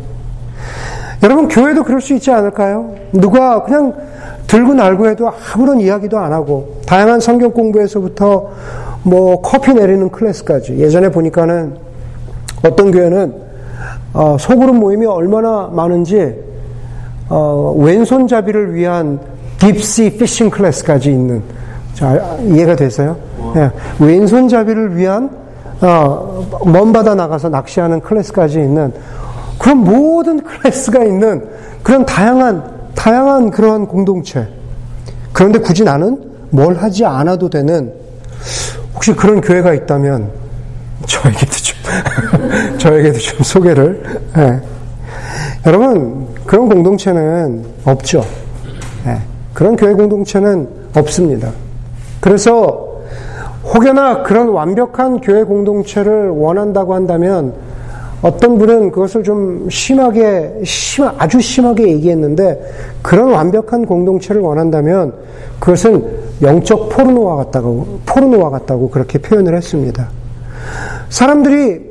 여러분, 1.22 1.48
교회도 1.48 1.84
그럴 1.84 2.00
수 2.00 2.14
있지 2.14 2.30
않을까요? 2.30 2.94
누가 3.12 3.62
그냥 3.62 3.94
들고 4.46 4.72
날고 4.74 5.08
해도 5.08 5.30
아무런 5.54 5.78
이야기도 5.78 6.18
안 6.18 6.32
하고, 6.32 6.80
다양한 6.86 7.20
성경 7.20 7.52
공부에서부터 7.52 8.50
뭐 9.02 9.42
커피 9.42 9.74
내리는 9.74 10.08
클래스까지. 10.10 10.78
예전에 10.78 11.10
보니까는 11.10 11.76
어떤 12.62 12.90
교회는 12.90 13.34
어, 14.12 14.36
소그룹 14.38 14.76
모임이 14.76 15.06
얼마나 15.06 15.68
많은지 15.72 16.34
어, 17.28 17.74
왼손잡이를 17.78 18.74
위한 18.74 19.20
딥시 19.58 20.16
피싱 20.16 20.50
클래스까지 20.50 21.10
있는 21.10 21.42
자, 21.94 22.36
이해가 22.42 22.76
되세요? 22.76 23.16
예, 23.56 23.70
왼손잡이를 24.04 24.96
위한 24.96 25.30
어, 25.80 26.46
먼 26.64 26.92
바다 26.92 27.14
나가서 27.14 27.48
낚시하는 27.48 28.00
클래스까지 28.00 28.58
있는 28.58 28.92
그런 29.58 29.78
모든 29.78 30.42
클래스가 30.42 31.04
있는 31.04 31.46
그런 31.82 32.04
다양한 32.04 32.80
다양한 32.94 33.50
그러한 33.50 33.86
공동체. 33.86 34.46
그런데 35.32 35.58
굳이 35.58 35.84
나는 35.84 36.18
뭘 36.50 36.76
하지 36.76 37.04
않아도 37.06 37.48
되는 37.48 37.92
혹시 38.94 39.14
그런 39.14 39.40
교회가 39.40 39.72
있다면 39.74 40.30
저에게도 41.06 41.49
좀 41.49 41.49
저에게도 42.78 43.18
좀 43.18 43.38
소개를. 43.42 44.02
예. 44.38 44.60
여러분 45.66 46.26
그런 46.46 46.68
공동체는 46.68 47.64
없죠. 47.84 48.24
예. 49.06 49.18
그런 49.54 49.76
교회 49.76 49.92
공동체는 49.92 50.68
없습니다. 50.94 51.50
그래서 52.20 52.88
혹여나 53.64 54.22
그런 54.22 54.48
완벽한 54.48 55.20
교회 55.20 55.42
공동체를 55.42 56.30
원한다고 56.30 56.94
한다면 56.94 57.54
어떤 58.22 58.58
분은 58.58 58.90
그것을 58.90 59.22
좀 59.22 59.68
심하게, 59.70 60.60
심, 60.64 61.06
아주 61.16 61.40
심하게 61.40 61.88
얘기했는데 61.88 62.60
그런 63.00 63.30
완벽한 63.32 63.86
공동체를 63.86 64.42
원한다면 64.42 65.14
그것은 65.58 66.06
영적 66.42 66.90
포르노와 66.90 67.36
같다고, 67.36 68.00
포르노와 68.04 68.50
같다고 68.50 68.90
그렇게 68.90 69.18
표현을 69.18 69.56
했습니다. 69.56 70.08
사람들이 71.10 71.90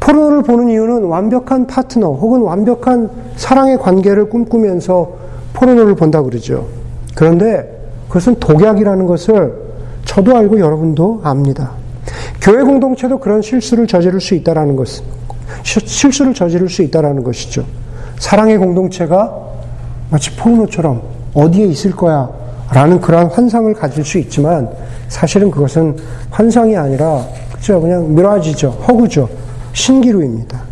포르노를 0.00 0.42
보는 0.42 0.68
이유는 0.68 1.04
완벽한 1.04 1.66
파트너 1.66 2.12
혹은 2.12 2.40
완벽한 2.40 3.10
사랑의 3.36 3.78
관계를 3.78 4.28
꿈꾸면서 4.28 5.12
포르노를 5.52 5.94
본다 5.94 6.22
그러죠. 6.22 6.66
그런데 7.14 7.76
그것은 8.08 8.36
독약이라는 8.40 9.06
것을 9.06 9.54
저도 10.04 10.36
알고 10.36 10.58
여러분도 10.58 11.20
압니다. 11.22 11.72
교회 12.40 12.62
공동체도 12.62 13.18
그런 13.18 13.42
실수를 13.42 13.86
저지를 13.86 14.20
수 14.20 14.34
있다라는 14.34 14.76
것은 14.76 15.04
실수를 15.62 16.32
저지를 16.34 16.68
수 16.68 16.82
있다라는 16.82 17.24
것이죠. 17.24 17.64
사랑의 18.18 18.58
공동체가 18.58 19.34
마치 20.10 20.34
포르노처럼 20.36 21.02
어디에 21.34 21.66
있을 21.66 21.90
거야 21.90 22.30
라는 22.72 23.00
그러한 23.00 23.26
환상을 23.28 23.72
가질 23.74 24.04
수 24.04 24.18
있지만 24.18 24.70
사실은 25.08 25.50
그것은 25.50 25.96
환상이 26.30 26.76
아니라 26.76 27.24
그죠 27.66 27.80
그냥 27.80 28.14
미라지죠 28.14 28.68
허구죠 28.68 29.28
신기루입니다. 29.72 30.62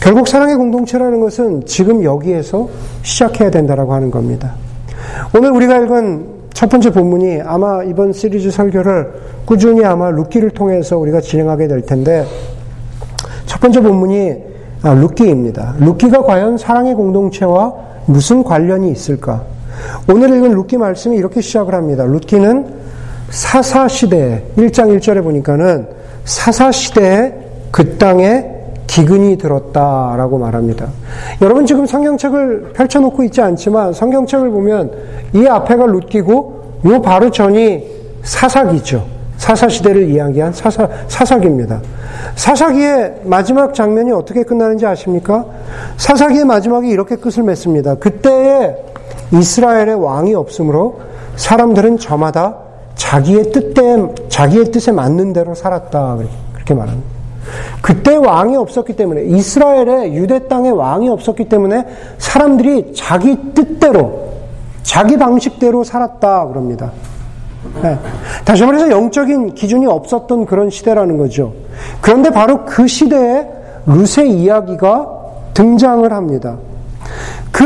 결국 0.00 0.26
사랑의 0.26 0.56
공동체라는 0.56 1.20
것은 1.20 1.66
지금 1.66 2.02
여기에서 2.02 2.68
시작해야 3.02 3.50
된다라고 3.50 3.92
하는 3.92 4.10
겁니다. 4.10 4.54
오늘 5.36 5.52
우리가 5.52 5.78
읽은 5.80 6.26
첫 6.54 6.70
번째 6.70 6.90
본문이 6.92 7.42
아마 7.42 7.84
이번 7.84 8.12
시리즈 8.14 8.50
설교를 8.50 9.12
꾸준히 9.44 9.84
아마 9.84 10.10
루키를 10.10 10.50
통해서 10.50 10.96
우리가 10.96 11.20
진행하게 11.20 11.68
될 11.68 11.82
텐데 11.82 12.24
첫 13.44 13.60
번째 13.60 13.80
본문이 13.82 14.34
아, 14.82 14.94
루키입니다. 14.94 15.74
루키가 15.78 16.22
과연 16.22 16.56
사랑의 16.56 16.94
공동체와 16.94 17.74
무슨 18.06 18.42
관련이 18.42 18.90
있을까? 18.90 19.42
오늘 20.10 20.30
읽은 20.30 20.52
룻기 20.52 20.78
말씀이 20.78 21.16
이렇게 21.16 21.40
시작을 21.42 21.74
합니다. 21.74 22.04
룻기는 22.04 22.87
사사시대, 23.30 24.44
1장 24.56 24.96
1절에 24.98 25.22
보니까는 25.22 25.88
사사시대에 26.24 27.34
그 27.70 27.98
땅에 27.98 28.58
기근이 28.86 29.36
들었다라고 29.36 30.38
말합니다. 30.38 30.88
여러분 31.42 31.66
지금 31.66 31.86
성경책을 31.86 32.72
펼쳐놓고 32.72 33.22
있지 33.24 33.40
않지만 33.42 33.92
성경책을 33.92 34.50
보면 34.50 34.92
이 35.34 35.46
앞에가 35.46 35.86
룻기고 35.86 36.80
요 36.86 37.02
바로 37.02 37.30
전이 37.30 37.86
사사기죠. 38.22 39.06
사사시대를 39.36 40.10
이야기한 40.10 40.52
사사, 40.52 40.88
사사기입니다. 41.06 41.80
사사기의 42.34 43.20
마지막 43.24 43.72
장면이 43.74 44.10
어떻게 44.10 44.42
끝나는지 44.42 44.84
아십니까? 44.86 45.44
사사기의 45.96 46.44
마지막이 46.44 46.88
이렇게 46.88 47.16
끝을 47.16 47.44
맺습니다. 47.44 47.94
그때에 47.94 48.74
이스라엘의 49.32 49.94
왕이 49.94 50.34
없으므로 50.34 51.00
사람들은 51.36 51.98
저마다 51.98 52.67
자기의 52.98 53.52
뜻에, 53.52 54.28
자기의 54.28 54.66
뜻에 54.66 54.92
맞는 54.92 55.32
대로 55.32 55.54
살았다. 55.54 56.18
그렇게 56.52 56.74
말합니다. 56.74 57.08
그때 57.80 58.14
왕이 58.16 58.56
없었기 58.56 58.94
때문에 58.94 59.24
이스라엘의 59.24 60.14
유대 60.14 60.46
땅에 60.48 60.68
왕이 60.68 61.08
없었기 61.08 61.48
때문에 61.48 61.86
사람들이 62.18 62.92
자기 62.94 63.54
뜻대로 63.54 64.28
자기 64.82 65.16
방식대로 65.16 65.84
살았다 65.84 66.48
그럽니다. 66.48 66.92
네. 67.82 67.98
다시 68.44 68.64
말해서 68.64 68.90
영적인 68.90 69.54
기준이 69.54 69.86
없었던 69.86 70.46
그런 70.46 70.68
시대라는 70.68 71.16
거죠. 71.16 71.54
그런데 72.00 72.30
바로 72.30 72.64
그 72.64 72.86
시대에 72.86 73.46
룻의 73.86 74.30
이야기가 74.30 75.08
등장을 75.54 76.12
합니다. 76.12 76.56
그 77.50 77.64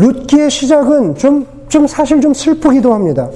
룻기의 0.00 0.50
시작은 0.50 1.14
좀, 1.14 1.46
좀 1.70 1.86
사실 1.86 2.20
좀 2.20 2.34
슬프기도 2.34 2.92
합니다. 2.92 3.30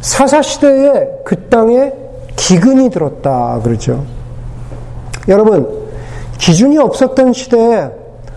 사사시대에 0.00 1.08
그 1.24 1.48
땅에 1.48 1.92
기근이 2.36 2.90
들었다 2.90 3.60
그러죠. 3.64 4.04
여러분, 5.26 5.66
기준이 6.38 6.78
없었던 6.78 7.32
시대에 7.32 7.88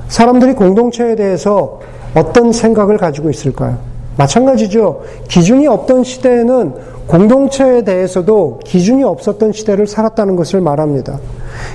사람들이 0.08 0.54
공동체에 0.54 1.16
대해서 1.16 1.80
어떤 2.16 2.52
생각을 2.52 2.98
가지고 2.98 3.30
있을까요? 3.30 3.78
마찬가지죠. 4.18 5.04
기준이 5.28 5.68
없던 5.68 6.04
시대에는 6.04 6.74
공동체에 7.08 7.84
대해서도 7.84 8.60
기준이 8.64 9.04
없었던 9.04 9.52
시대를 9.52 9.86
살았다는 9.86 10.36
것을 10.36 10.62
말합니다. 10.62 11.20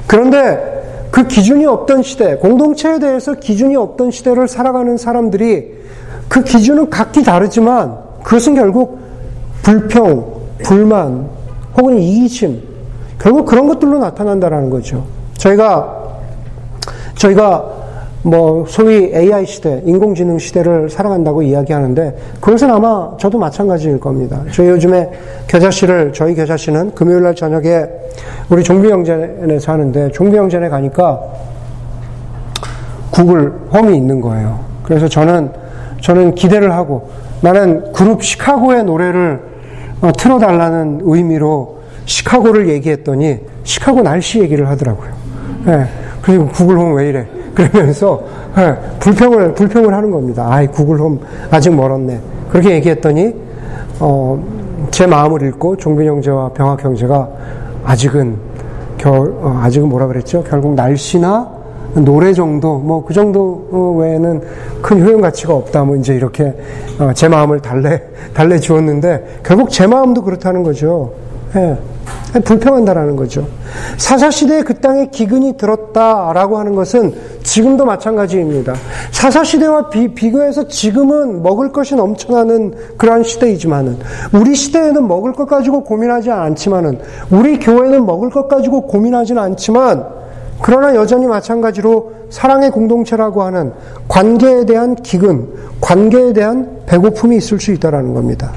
그런데 0.06 1.08
그 1.10 1.26
기준이 1.26 1.64
없던 1.66 2.02
시대, 2.02 2.36
공동체에 2.36 2.98
대해서 2.98 3.34
기준이 3.34 3.76
없던 3.76 4.10
시대를 4.10 4.48
살아가는 4.48 4.96
사람들이 4.96 5.85
그 6.28 6.42
기준은 6.42 6.90
각기 6.90 7.22
다르지만 7.22 7.96
그것은 8.22 8.54
결국 8.54 8.98
불평, 9.62 10.24
불만, 10.62 11.28
혹은 11.76 11.98
이기심, 11.98 12.62
결국 13.18 13.46
그런 13.46 13.66
것들로 13.68 13.98
나타난다라는 13.98 14.70
거죠. 14.70 15.04
저희가 15.34 16.06
저희가 17.16 17.76
뭐 18.22 18.64
소위 18.66 19.12
AI 19.14 19.46
시대, 19.46 19.80
인공지능 19.84 20.38
시대를 20.38 20.90
살아간다고 20.90 21.42
이야기하는데 21.42 22.16
그것은 22.40 22.70
아마 22.70 23.16
저도 23.18 23.38
마찬가지일 23.38 24.00
겁니다. 24.00 24.40
저희 24.52 24.68
요즘에 24.68 25.08
겨자씨를 25.46 26.12
저희 26.12 26.34
겨자씨는 26.34 26.94
금요일 26.94 27.22
날 27.22 27.36
저녁에 27.36 27.86
우리 28.50 28.64
종비영전에서 28.64 29.70
하는데 29.70 30.10
종비영전에 30.10 30.68
가니까 30.68 31.20
구글 33.12 33.52
홈이 33.72 33.96
있는 33.96 34.20
거예요. 34.20 34.58
그래서 34.82 35.08
저는 35.08 35.50
저는 36.00 36.34
기대를 36.34 36.72
하고 36.72 37.10
나는 37.40 37.92
그룹 37.92 38.22
시카고의 38.22 38.84
노래를 38.84 39.40
어, 40.02 40.12
틀어달라는 40.16 41.00
의미로 41.04 41.78
시카고를 42.04 42.68
얘기했더니 42.68 43.40
시카고 43.64 44.02
날씨 44.02 44.40
얘기를 44.40 44.68
하더라고요. 44.68 45.10
예, 45.68 45.86
그리고 46.22 46.46
구글홈 46.48 46.94
왜 46.94 47.08
이래? 47.08 47.26
그러면서 47.54 48.22
예, 48.58 48.76
불평을 49.00 49.54
불평을 49.54 49.92
하는 49.92 50.10
겁니다. 50.10 50.46
아이 50.48 50.66
구글홈 50.66 51.20
아직 51.50 51.74
멀었네. 51.74 52.20
그렇게 52.50 52.74
얘기했더니 52.74 53.34
어, 53.98 54.42
제 54.90 55.06
마음을 55.06 55.42
읽고 55.42 55.76
종빈 55.76 56.06
형제와 56.06 56.50
병학 56.50 56.84
형제가 56.84 57.28
아직은 57.84 58.36
겨울 58.98 59.34
어, 59.40 59.60
아직은 59.62 59.88
뭐라 59.88 60.06
그랬죠? 60.06 60.44
결국 60.44 60.74
날씨나 60.74 61.55
노래 62.04 62.32
정도 62.32 62.78
뭐 62.78 63.04
그 63.06 63.14
정도 63.14 63.96
외에는 63.98 64.42
큰 64.82 65.06
효용 65.06 65.20
가치가 65.20 65.54
없다 65.54 65.84
뭐 65.84 65.96
이제 65.96 66.14
이렇게 66.14 66.54
어, 66.98 67.12
제 67.14 67.28
마음을 67.28 67.60
달래 67.60 68.02
달래 68.34 68.58
주었는데 68.58 69.40
결국 69.44 69.70
제 69.70 69.86
마음도 69.86 70.22
그렇다는 70.22 70.62
거죠. 70.62 71.12
예. 71.54 71.76
불평한다라는 72.44 73.16
거죠. 73.16 73.46
사사시대에 73.96 74.62
그 74.62 74.74
땅에 74.74 75.08
기근이 75.10 75.56
들었다라고 75.56 76.58
하는 76.58 76.74
것은 76.74 77.14
지금도 77.42 77.84
마찬가지입니다. 77.86 78.74
사사시대와 79.10 79.88
비, 79.88 80.08
비교해서 80.08 80.68
지금은 80.68 81.42
먹을 81.42 81.72
것이 81.72 81.94
넘쳐나는 81.94 82.74
그러한 82.98 83.22
시대이지만은, 83.22 83.98
우리 84.34 84.54
시대에는 84.54 85.08
먹을 85.08 85.32
것 85.32 85.46
가지고 85.46 85.82
고민하지 85.84 86.30
않지만은, 86.30 86.98
우리 87.30 87.58
교회는 87.58 88.04
먹을 88.04 88.28
것 88.28 88.48
가지고 88.48 88.82
고민하지는 88.82 89.40
않지만, 89.40 90.04
그러나 90.62 90.94
여전히 90.94 91.26
마찬가지로 91.26 92.12
사랑의 92.30 92.70
공동체라고 92.70 93.42
하는 93.42 93.72
관계에 94.08 94.64
대한 94.64 94.94
기근, 94.96 95.48
관계에 95.80 96.32
대한 96.32 96.80
배고픔이 96.86 97.36
있을 97.36 97.60
수 97.60 97.72
있다라는 97.72 98.14
겁니다. 98.14 98.52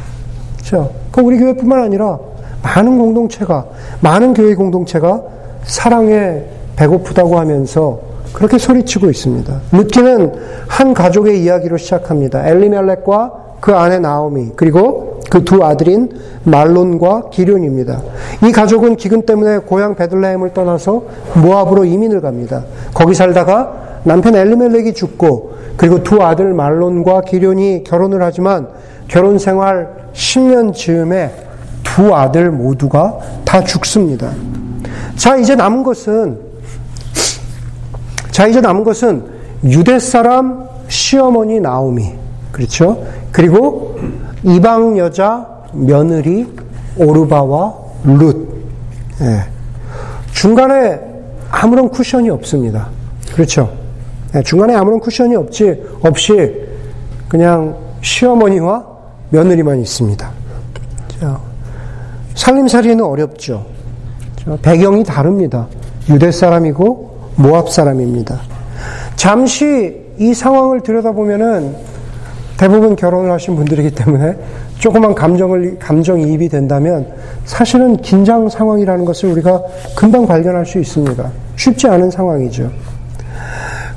그렇죠? 0.57 0.91
그 1.11 1.21
우리 1.21 1.37
교회뿐만 1.37 1.83
아니라 1.83 2.19
많은 2.63 2.97
공동체가 2.97 3.65
많은 4.01 4.33
교회 4.33 4.55
공동체가 4.55 5.21
사랑에 5.63 6.43
배고프다고 6.75 7.37
하면서 7.37 7.99
그렇게 8.33 8.57
소리치고 8.57 9.09
있습니다. 9.09 9.53
룻기는 9.71 10.33
한 10.67 10.93
가족의 10.93 11.43
이야기로 11.43 11.77
시작합니다. 11.77 12.47
엘리멜렉과 12.47 13.33
그 13.59 13.73
아내 13.73 13.99
나오미 13.99 14.51
그리고 14.55 15.08
그 15.29 15.43
두 15.43 15.63
아들인 15.63 16.09
말론과 16.43 17.29
기륜입니다. 17.29 18.01
이 18.43 18.51
가족은 18.51 18.95
기근 18.95 19.25
때문에 19.25 19.59
고향 19.59 19.95
베들레헴을 19.95 20.53
떠나서 20.53 21.03
모압으로 21.35 21.85
이민을 21.85 22.21
갑니다. 22.21 22.63
거기 22.93 23.13
살다가 23.13 24.01
남편 24.03 24.35
엘리멜렉이 24.35 24.93
죽고 24.93 25.53
그리고 25.77 26.03
두 26.03 26.21
아들 26.21 26.53
말론과 26.53 27.21
기륜이 27.21 27.83
결혼을 27.83 28.21
하지만 28.21 28.67
결혼 29.07 29.39
생활 29.39 30.09
10년 30.13 30.73
즈음에 30.73 31.31
두 31.83 32.13
아들 32.13 32.51
모두가 32.51 33.17
다 33.45 33.63
죽습니다. 33.63 34.31
자, 35.15 35.35
이제 35.37 35.55
남은 35.55 35.83
것은 35.83 36.39
자, 38.31 38.47
이제 38.47 38.61
남은 38.61 38.83
것은 38.83 39.23
유대 39.65 39.99
사람 39.99 40.67
시어머니 40.87 41.59
나오미. 41.59 42.13
그렇죠? 42.51 43.05
그리고 43.31 43.97
이방 44.43 44.97
여자 44.97 45.47
며느리 45.73 46.47
오르바와 46.97 47.73
룻. 48.03 48.47
예. 49.21 49.43
중간에 50.31 50.99
아무런 51.51 51.89
쿠션이 51.89 52.29
없습니다. 52.29 52.87
그렇죠? 53.33 53.71
예, 54.35 54.41
중간에 54.43 54.75
아무런 54.75 54.99
쿠션이 54.99 55.35
없지, 55.35 55.83
없이 56.01 56.67
그냥 57.27 57.75
시어머니와 58.01 58.85
며느리만 59.31 59.79
있습니다. 59.79 60.31
자, 61.19 61.39
살림살이는 62.35 63.03
어렵죠. 63.03 63.65
배경이 64.61 65.03
다릅니다. 65.03 65.67
유대 66.09 66.31
사람이고 66.31 67.31
모압 67.35 67.69
사람입니다. 67.69 68.39
잠시 69.15 69.99
이 70.17 70.33
상황을 70.33 70.81
들여다보면은 70.81 71.75
대부분 72.59 72.97
결혼을 72.97 73.31
하신 73.31 73.55
분들이기 73.55 73.91
때문에 73.91 74.35
조그만 74.79 75.15
감정을, 75.15 75.79
감정이입이 75.79 76.49
된다면 76.49 77.07
사실은 77.45 77.95
긴장 78.01 78.49
상황이라는 78.49 79.05
것을 79.05 79.31
우리가 79.31 79.63
금방 79.95 80.27
발견할 80.27 80.65
수 80.65 80.77
있습니다. 80.77 81.31
쉽지 81.55 81.87
않은 81.87 82.11
상황이죠. 82.11 82.69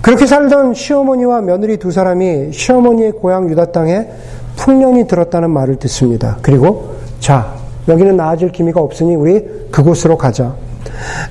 그렇게 0.00 0.26
살던 0.26 0.74
시어머니와 0.74 1.40
며느리 1.40 1.76
두 1.76 1.90
사람이 1.90 2.52
시어머니의 2.52 3.12
고향 3.12 3.50
유다 3.50 3.72
땅에 3.72 4.06
풍년이 4.54 5.08
들었다는 5.08 5.50
말을 5.50 5.76
듣습니다. 5.80 6.38
그리고 6.40 6.94
자, 7.18 7.54
여기는 7.88 8.16
나아질 8.16 8.52
기미가 8.52 8.80
없으니 8.80 9.16
우리 9.16 9.44
그곳으로 9.72 10.16
가자. 10.16 10.54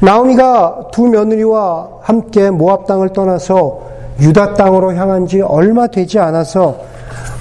나오미가 0.02 0.90
두 0.92 1.08
며느리와 1.08 1.92
함께 2.02 2.50
모압 2.50 2.88
땅을 2.88 3.14
떠나서 3.14 3.84
유다 4.20 4.56
땅으로 4.56 4.94
향한 4.96 5.28
지 5.28 5.40
얼마 5.40 5.88
되지 5.88 6.20
않아서 6.20 6.91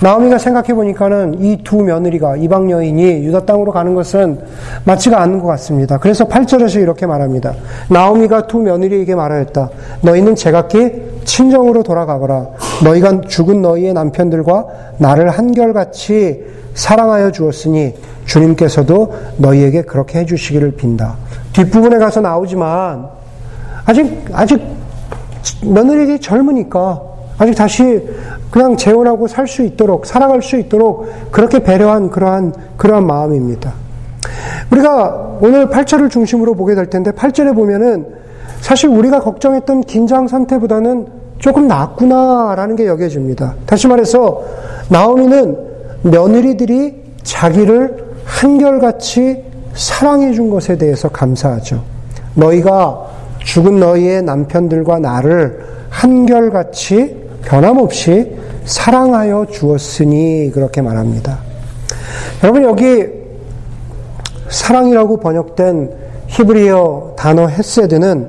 나오미가 0.02 0.38
생각해 0.38 0.72
보니까는 0.74 1.40
이 1.40 1.58
두 1.62 1.82
며느리가 1.82 2.36
이방 2.36 2.70
여인이 2.70 3.02
유다 3.26 3.44
땅으로 3.44 3.70
가는 3.70 3.94
것은 3.94 4.40
맞지가 4.84 5.20
않는 5.20 5.40
것 5.40 5.46
같습니다. 5.48 5.98
그래서 5.98 6.26
8절에서 6.26 6.80
이렇게 6.80 7.04
말합니다. 7.06 7.54
나오미가 7.90 8.46
두 8.46 8.58
며느리에게 8.60 9.14
말하였다. 9.14 9.68
너희는 10.00 10.36
제각기 10.36 11.20
친정으로 11.24 11.82
돌아가거라. 11.82 12.46
너희가 12.82 13.20
죽은 13.22 13.60
너희의 13.60 13.92
남편들과 13.92 14.66
나를 14.98 15.28
한결같이 15.28 16.44
사랑하여 16.74 17.30
주었으니 17.32 17.94
주님께서도 18.24 19.12
너희에게 19.36 19.82
그렇게 19.82 20.20
해 20.20 20.24
주시기를 20.24 20.72
빈다. 20.76 21.16
뒷부분에 21.52 21.98
가서 21.98 22.20
나오지만 22.22 23.06
아직 23.84 24.24
아직 24.32 24.62
며느리들이 25.62 26.20
젊으니까 26.20 27.02
아직 27.40 27.55
다시 27.55 28.07
그냥 28.50 28.76
재혼하고 28.76 29.26
살 29.26 29.48
수 29.48 29.62
있도록 29.62 30.05
살아갈 30.05 30.42
수 30.42 30.57
있도록 30.57 31.09
그렇게 31.33 31.61
배려한 31.61 32.11
그러한 32.11 32.53
그러한 32.76 33.07
마음입니다. 33.07 33.72
우리가 34.70 35.38
오늘 35.40 35.68
8절을 35.68 36.11
중심으로 36.11 36.55
보게 36.55 36.74
될 36.74 36.90
텐데 36.90 37.11
8절에 37.11 37.55
보면은 37.55 38.07
사실 38.61 38.90
우리가 38.90 39.20
걱정했던 39.20 39.83
긴장 39.83 40.29
상태보다는 40.29 41.07
조금 41.38 41.66
낫구나라는 41.66 42.76
게 42.76 42.87
여겨집니다. 42.87 43.55
다시 43.64 43.88
말해서 43.88 44.42
나오미는 44.90 45.57
며느리들이 46.03 47.03
자기를 47.22 48.05
한결같이 48.26 49.42
사랑해 49.72 50.33
준 50.35 50.50
것에 50.50 50.76
대해서 50.76 51.09
감사하죠. 51.09 51.83
너희가 52.35 53.07
죽은 53.38 53.81
너희의 53.81 54.22
남편들과 54.22 54.98
나를 54.98 55.64
한결같이 55.88 57.19
변함없이 57.44 58.37
사랑하여 58.64 59.46
주었으니 59.50 60.50
그렇게 60.53 60.81
말합니다. 60.83 61.38
여러분 62.42 62.62
여기 62.62 63.07
사랑이라고 64.48 65.18
번역된 65.20 65.90
히브리어 66.26 67.14
단어 67.16 67.46
헤세드는 67.46 68.29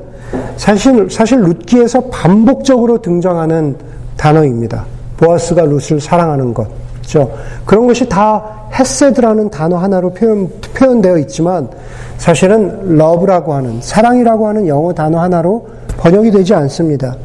사실 0.57 1.09
사실 1.09 1.41
룻기에서 1.41 2.01
반복적으로 2.05 3.01
등장하는 3.01 3.75
단어입니다. 4.17 4.85
보아스가 5.17 5.63
룻을 5.63 5.99
사랑하는 5.99 6.53
것. 6.53 6.67
그렇죠? 6.95 7.31
그런 7.65 7.87
것이 7.87 8.07
다 8.07 8.67
헤세드라는 8.73 9.49
단어 9.49 9.77
하나로 9.77 10.13
표현, 10.13 10.49
표현되어 10.73 11.17
있지만 11.19 11.67
사실은 12.17 12.97
love라고 12.99 13.53
하는 13.53 13.79
사랑이라고 13.81 14.47
하는 14.47 14.67
영어 14.67 14.93
단어 14.93 15.19
하나로 15.19 15.67
번역이 15.97 16.31
되지 16.31 16.53
않습니다. 16.53 17.15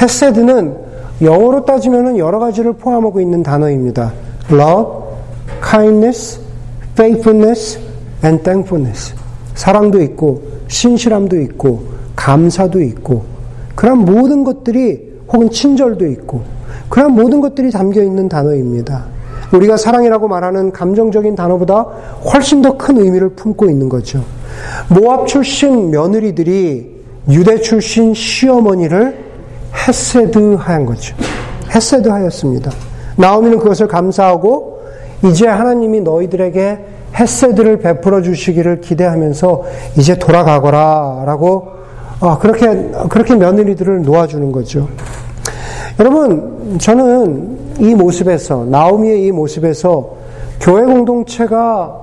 헤세드는 0.00 0.87
영어로 1.20 1.64
따지면 1.64 2.18
여러 2.18 2.38
가지를 2.38 2.74
포함하고 2.74 3.20
있는 3.20 3.42
단어입니다. 3.42 4.12
love, 4.50 5.04
kindness, 5.62 6.40
faithfulness, 6.92 7.78
and 8.24 8.42
thankfulness. 8.42 9.14
사랑도 9.54 10.00
있고, 10.02 10.42
신실함도 10.68 11.40
있고, 11.42 11.82
감사도 12.14 12.80
있고, 12.82 13.24
그런 13.74 13.98
모든 14.04 14.44
것들이 14.44 15.08
혹은 15.32 15.50
친절도 15.50 16.06
있고, 16.06 16.42
그런 16.88 17.12
모든 17.12 17.40
것들이 17.40 17.70
담겨 17.70 18.02
있는 18.02 18.28
단어입니다. 18.28 19.04
우리가 19.52 19.76
사랑이라고 19.76 20.28
말하는 20.28 20.72
감정적인 20.72 21.34
단어보다 21.34 21.86
훨씬 22.32 22.60
더 22.62 22.76
큰 22.76 22.98
의미를 22.98 23.30
품고 23.30 23.68
있는 23.70 23.88
거죠. 23.88 24.22
모압 24.88 25.26
출신 25.26 25.90
며느리들이 25.90 26.98
유대 27.30 27.60
출신 27.60 28.14
시어머니를 28.14 29.27
헤세드 29.74 30.54
하였던 30.54 30.86
거죠. 30.86 31.14
헤세드 31.74 32.08
하였습니다. 32.08 32.70
나오미는 33.16 33.58
그것을 33.58 33.88
감사하고 33.88 34.82
이제 35.24 35.46
하나님이 35.46 36.00
너희들에게 36.00 36.78
헤세드를 37.16 37.78
베풀어 37.78 38.22
주시기를 38.22 38.80
기대하면서 38.80 39.64
이제 39.96 40.18
돌아가거라 40.18 41.24
라고 41.26 41.78
아, 42.20 42.38
그렇게 42.38 42.90
그렇게 43.08 43.34
며느리들을 43.34 44.02
놓아주는 44.02 44.52
거죠. 44.52 44.88
여러분 45.98 46.78
저는 46.78 47.58
이 47.80 47.94
모습에서 47.94 48.64
나오미의 48.64 49.26
이 49.26 49.32
모습에서 49.32 50.16
교회 50.60 50.84
공동체가 50.84 52.02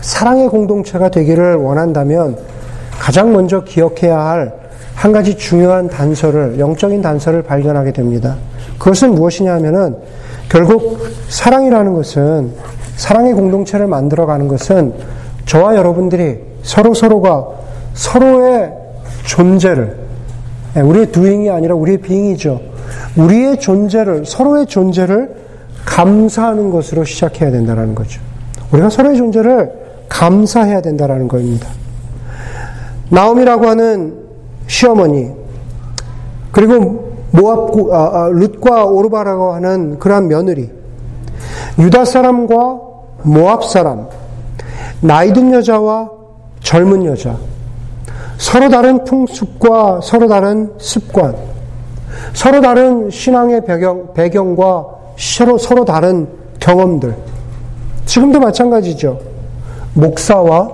사랑의 0.00 0.48
공동체가 0.48 1.10
되기를 1.10 1.56
원한다면 1.56 2.36
가장 2.98 3.32
먼저 3.32 3.62
기억해야 3.62 4.18
할 4.18 4.61
한 5.02 5.10
가지 5.10 5.36
중요한 5.36 5.88
단서를 5.88 6.60
영적인 6.60 7.02
단서를 7.02 7.42
발견하게 7.42 7.90
됩니다. 7.90 8.36
그것은 8.78 9.16
무엇이냐 9.16 9.52
하면은 9.54 9.96
결국 10.48 10.96
사랑이라는 11.28 11.92
것은 11.92 12.52
사랑의 12.94 13.32
공동체를 13.32 13.88
만들어가는 13.88 14.46
것은 14.46 14.94
저와 15.44 15.74
여러분들이 15.74 16.38
서로 16.62 16.94
서로가 16.94 17.48
서로의 17.94 18.72
존재를 19.24 19.96
예, 20.76 20.80
우리의 20.80 21.10
두잉이 21.10 21.50
아니라 21.50 21.74
우리의 21.74 21.98
빙이죠. 21.98 22.60
우리의 23.16 23.58
존재를, 23.58 24.24
서로의 24.24 24.66
존재를 24.66 25.34
감사하는 25.84 26.70
것으로 26.70 27.04
시작해야 27.04 27.50
된다는 27.50 27.96
거죠. 27.96 28.20
우리가 28.70 28.88
서로의 28.88 29.16
존재를 29.16 29.68
감사해야 30.08 30.80
된다는 30.80 31.26
겁니다. 31.26 31.66
나옴이라고 33.08 33.66
하는 33.66 34.21
시어머니, 34.66 35.30
그리고 36.50 37.12
모압, 37.30 37.70
아, 37.92 37.96
아, 37.96 38.28
룻과 38.28 38.84
오르바라고 38.84 39.54
하는 39.54 39.98
그러한 39.98 40.28
며느리, 40.28 40.70
유다 41.78 42.04
사람과 42.04 42.80
모압 43.22 43.64
사람, 43.64 44.06
나이든 45.00 45.52
여자와 45.52 46.10
젊은 46.60 47.04
여자, 47.04 47.36
서로 48.38 48.68
다른 48.68 49.04
풍습과 49.04 50.00
서로 50.02 50.28
다른 50.28 50.72
습관, 50.78 51.34
서로 52.34 52.60
다른 52.60 53.10
신앙의 53.10 53.64
배경, 53.64 54.12
배경과 54.14 54.86
서로, 55.18 55.58
서로 55.58 55.84
다른 55.84 56.28
경험들. 56.60 57.14
지금도 58.06 58.40
마찬가지죠. 58.40 59.18
목사와 59.94 60.70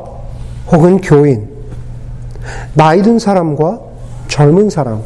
혹은 0.73 1.01
교인, 1.01 1.49
나이 2.75 3.03
든 3.03 3.19
사람과 3.19 3.81
젊은 4.29 4.71
사람, 4.71 5.03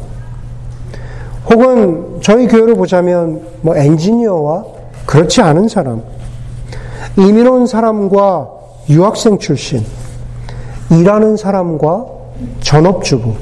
혹은 1.49 2.19
저희 2.21 2.47
교회를 2.47 2.75
보자면 2.75 3.41
뭐 3.61 3.75
엔지니어와 3.75 4.65
그렇지 5.05 5.41
않은 5.41 5.67
사람, 5.67 6.03
이민 7.17 7.47
온 7.47 7.67
사람과 7.67 8.49
유학생 8.89 9.37
출신, 9.39 9.85
일하는 10.89 11.37
사람과 11.37 12.05
전업주부, 12.61 13.33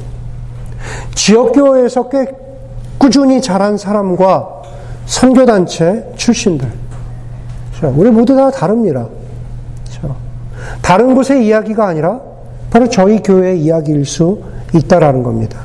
지역교회에서 1.16 2.10
꽤 2.10 2.26
꾸준히 2.98 3.42
자란 3.42 3.78
사람과 3.78 4.62
선교단체 5.06 6.14
출신들. 6.16 6.72
우리 7.96 8.12
모두 8.12 8.36
다 8.36 8.52
다릅니다. 8.52 9.08
다른 10.84 11.16
곳의 11.16 11.46
이야기가 11.46 11.88
아니라 11.88 12.20
바로 12.72 12.88
저희 12.88 13.22
교회의 13.22 13.62
이야기일 13.62 14.06
수 14.06 14.40
있다라는 14.74 15.22
겁니다. 15.22 15.60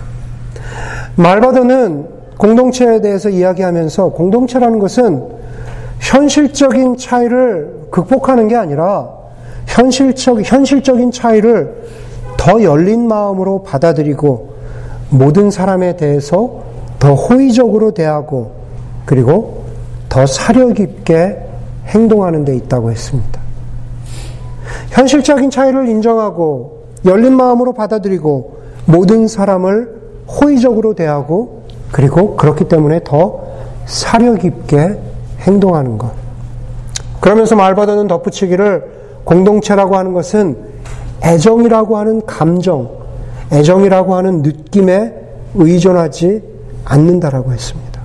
말바드는 1.14 2.06
공동체에 2.36 3.00
대해서 3.00 3.30
이야기하면서 3.30 4.10
공동체라는 4.10 4.78
것은 4.80 5.24
현실적인 6.00 6.98
차이를 6.98 7.86
극복하는 7.90 8.48
게 8.48 8.56
아니라 8.56 9.08
현실적, 9.66 10.42
현실적인 10.44 11.12
차이를 11.12 11.84
더 12.36 12.62
열린 12.62 13.08
마음으로 13.08 13.62
받아들이고 13.62 14.54
모든 15.10 15.50
사람에 15.50 15.96
대해서 15.96 16.62
더 16.98 17.14
호의적으로 17.14 17.92
대하고 17.92 18.52
그리고 19.04 19.64
더 20.08 20.26
사려 20.26 20.68
깊게 20.68 21.38
행동하는 21.86 22.44
데 22.44 22.54
있다고 22.56 22.90
했습니다. 22.90 23.40
현실적인 24.90 25.50
차이를 25.50 25.88
인정하고 25.88 26.75
열린 27.06 27.36
마음으로 27.36 27.72
받아들이고 27.72 28.56
모든 28.84 29.28
사람을 29.28 29.96
호의적으로 30.28 30.94
대하고 30.94 31.62
그리고 31.92 32.36
그렇기 32.36 32.64
때문에 32.64 33.00
더 33.04 33.46
사려 33.86 34.34
깊게 34.34 34.98
행동하는 35.40 35.98
것. 35.98 36.10
그러면서 37.20 37.56
말바다는 37.56 38.08
덧붙이기를 38.08 38.96
공동체라고 39.24 39.96
하는 39.96 40.12
것은 40.12 40.56
애정이라고 41.24 41.96
하는 41.96 42.24
감정, 42.26 42.90
애정이라고 43.52 44.14
하는 44.14 44.42
느낌에 44.42 45.14
의존하지 45.54 46.42
않는다라고 46.84 47.52
했습니다. 47.52 48.00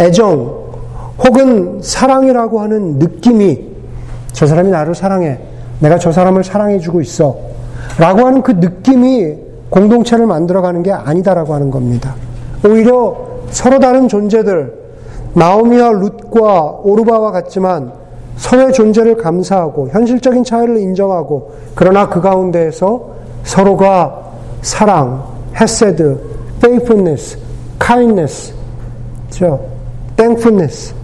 애정 0.00 0.66
혹은 1.24 1.80
사랑이라고 1.82 2.60
하는 2.60 2.98
느낌이 2.98 3.66
저 4.32 4.46
사람이 4.46 4.70
나를 4.70 4.94
사랑해. 4.94 5.38
내가 5.80 5.98
저 5.98 6.12
사람을 6.12 6.44
사랑해주고 6.44 7.00
있어. 7.00 7.36
라고 7.98 8.26
하는 8.26 8.42
그 8.42 8.52
느낌이 8.52 9.34
공동체를 9.70 10.26
만들어가는 10.26 10.82
게 10.82 10.92
아니다라고 10.92 11.54
하는 11.54 11.70
겁니다. 11.70 12.14
오히려 12.64 13.16
서로 13.50 13.78
다른 13.78 14.08
존재들, 14.08 14.72
나오미와 15.34 15.90
룻과 15.90 16.80
오르바와 16.82 17.30
같지만 17.32 17.92
서로의 18.36 18.72
존재를 18.72 19.16
감사하고 19.16 19.88
현실적인 19.88 20.44
차이를 20.44 20.78
인정하고 20.78 21.52
그러나 21.74 22.08
그 22.08 22.20
가운데에서 22.20 23.08
서로가 23.44 24.22
사랑, 24.62 25.24
헤세드, 25.58 26.18
faithfulness, 26.58 27.38
kindness, 27.78 28.54
죠, 29.30 29.60
thankfulness 30.16 30.94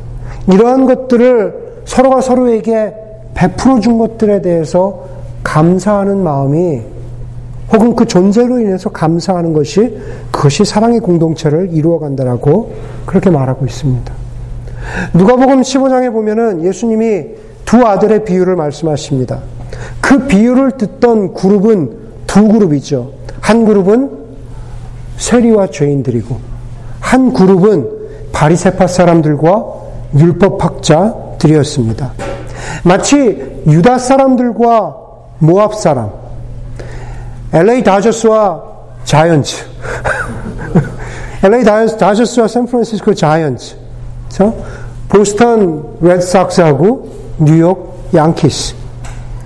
이러한 0.51 0.87
것들을 0.87 1.83
서로가 1.85 2.21
서로에게 2.21 2.95
베풀어 3.35 3.81
준 3.81 3.99
것들에 3.99 4.43
대해서 4.43 5.05
감사하는 5.43 6.23
마음이 6.23 6.83
혹은 7.73 7.97
그 7.97 8.05
존재로 8.05 8.61
인해서 8.61 8.91
감사하는 8.91 9.53
것이 9.53 9.99
그것이 10.31 10.65
사랑의 10.65 11.01
공동체를 11.01 11.71
이루어 11.73 11.99
간다라고 11.99 12.75
그렇게 13.07 13.31
말하고 13.31 13.65
있습니다. 13.65 14.13
누가복음 15.15 15.63
15장에 15.63 16.13
보면은 16.13 16.65
예수님이 16.65 17.25
두 17.65 17.87
아들의 17.87 18.25
비유를 18.25 18.57
말씀하십니다. 18.57 19.41
그 20.01 20.27
비유를 20.27 20.73
듣던 20.73 21.33
그룹은 21.35 21.97
두 22.27 22.49
그룹이죠. 22.49 23.13
한 23.41 23.65
그룹은 23.65 24.11
세리와 25.17 25.69
죄인들이고 25.69 26.37
한 27.01 27.33
그룹은 27.33 27.89
바리세파 28.33 28.87
사람들과 28.87 29.65
율법학자들이었습니다. 30.19 32.13
마치 32.85 33.63
유다 33.67 33.99
사람들과 33.99 35.02
모압 35.43 35.75
사람, 35.75 36.11
LA 37.53 37.83
다저스와 37.83 38.63
자이언츠, 39.03 39.57
LA 41.43 41.65
다저스와 41.65 42.47
샌프란시스코 42.47 43.13
자이언츠, 43.13 43.77
그렇죠? 44.29 44.65
보스턴 45.09 45.97
레드삭스하고 46.01 47.11
뉴욕 47.39 48.09
양키스. 48.15 48.77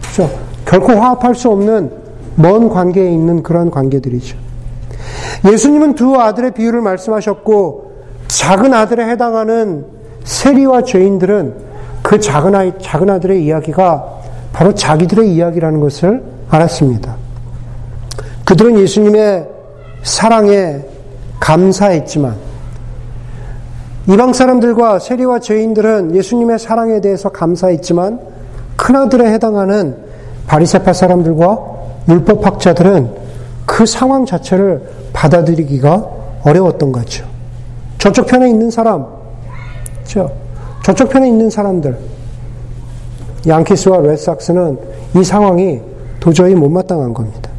그렇죠? 0.03 0.39
결코 0.67 0.93
화합할 0.93 1.35
수 1.35 1.51
없는 1.51 1.91
먼 2.35 2.69
관계에 2.69 3.11
있는 3.11 3.43
그런 3.43 3.71
관계들이죠. 3.71 4.37
예수님은 5.51 5.95
두 5.95 6.21
아들의 6.21 6.53
비유를 6.53 6.83
말씀하셨고 6.83 7.93
작은 8.29 8.75
아들에 8.75 9.09
해당하는 9.09 9.87
세리와 10.25 10.83
죄인들은 10.83 11.55
그 12.03 12.21
작은 12.21 12.55
아이 12.55 12.73
작은 12.81 13.09
아들의 13.09 13.43
이야기가 13.43 14.15
바로 14.57 14.75
자기들의 14.75 15.35
이야기라는 15.35 15.81
것을 15.81 16.23
알았습니다. 16.49 17.14
그들은 18.47 18.79
예수님의 18.79 19.47
사랑에 20.03 20.81
감사했지만 21.38 22.35
이방 24.09 24.33
사람들과 24.33 24.99
세리와 24.99 25.40
죄인들은 25.40 26.14
예수님의 26.16 26.59
사랑에 26.59 27.03
대해서 27.03 27.29
감사했지만 27.29 28.19
큰아들에 28.77 29.31
해당하는 29.31 29.99
바리세파 30.47 30.95
사람들과 30.95 31.59
율법학자들은 32.09 33.11
그 33.66 33.85
상황 33.85 34.25
자체를 34.25 34.88
받아들이기가 35.12 36.09
어려웠던 36.45 36.92
거죠. 36.92 37.27
저쪽 37.99 38.27
편에 38.27 38.49
있는 38.49 38.71
사람, 38.71 39.05
그렇죠? 39.97 40.33
저쪽 40.83 41.11
편에 41.11 41.29
있는 41.29 41.51
사람들, 41.51 41.99
양키스와 43.47 43.99
레삭스는 43.99 44.79
이 45.15 45.25
상황이 45.25 45.81
도저히 46.21 46.55
못마땅한 46.55 47.15
겁니다. 47.15 47.51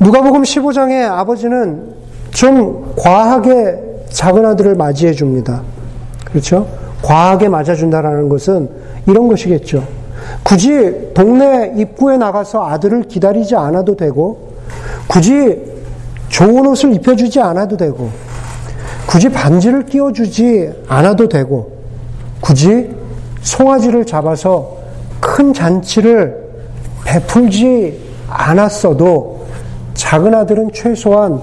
누가복음 0.00 0.42
15장에 0.42 1.08
아버지는 1.10 1.94
좀 2.30 2.92
과하게 2.96 4.04
작은 4.10 4.44
아들을 4.46 4.74
맞이해 4.74 5.12
줍니다. 5.12 5.62
그렇죠? 6.24 6.66
과하게 7.02 7.48
맞아준다라는 7.48 8.28
것은 8.28 8.68
이런 9.06 9.28
것이겠죠. 9.28 9.84
굳이 10.42 11.10
동네 11.14 11.72
입구에 11.76 12.16
나가서 12.16 12.66
아들을 12.66 13.04
기다리지 13.04 13.56
않아도 13.56 13.96
되고, 13.96 14.52
굳이 15.06 15.58
좋은 16.28 16.66
옷을 16.66 16.92
입혀주지 16.94 17.40
않아도 17.40 17.76
되고, 17.76 18.10
굳이 19.06 19.28
반지를 19.30 19.86
끼워주지 19.86 20.70
않아도 20.88 21.28
되고, 21.28 21.72
굳이 22.40 22.90
송아지를 23.48 24.04
잡아서 24.04 24.76
큰 25.20 25.54
잔치를 25.54 26.48
베풀지 27.04 27.98
않았어도 28.28 29.46
작은 29.94 30.34
아들은 30.34 30.70
최소한 30.74 31.40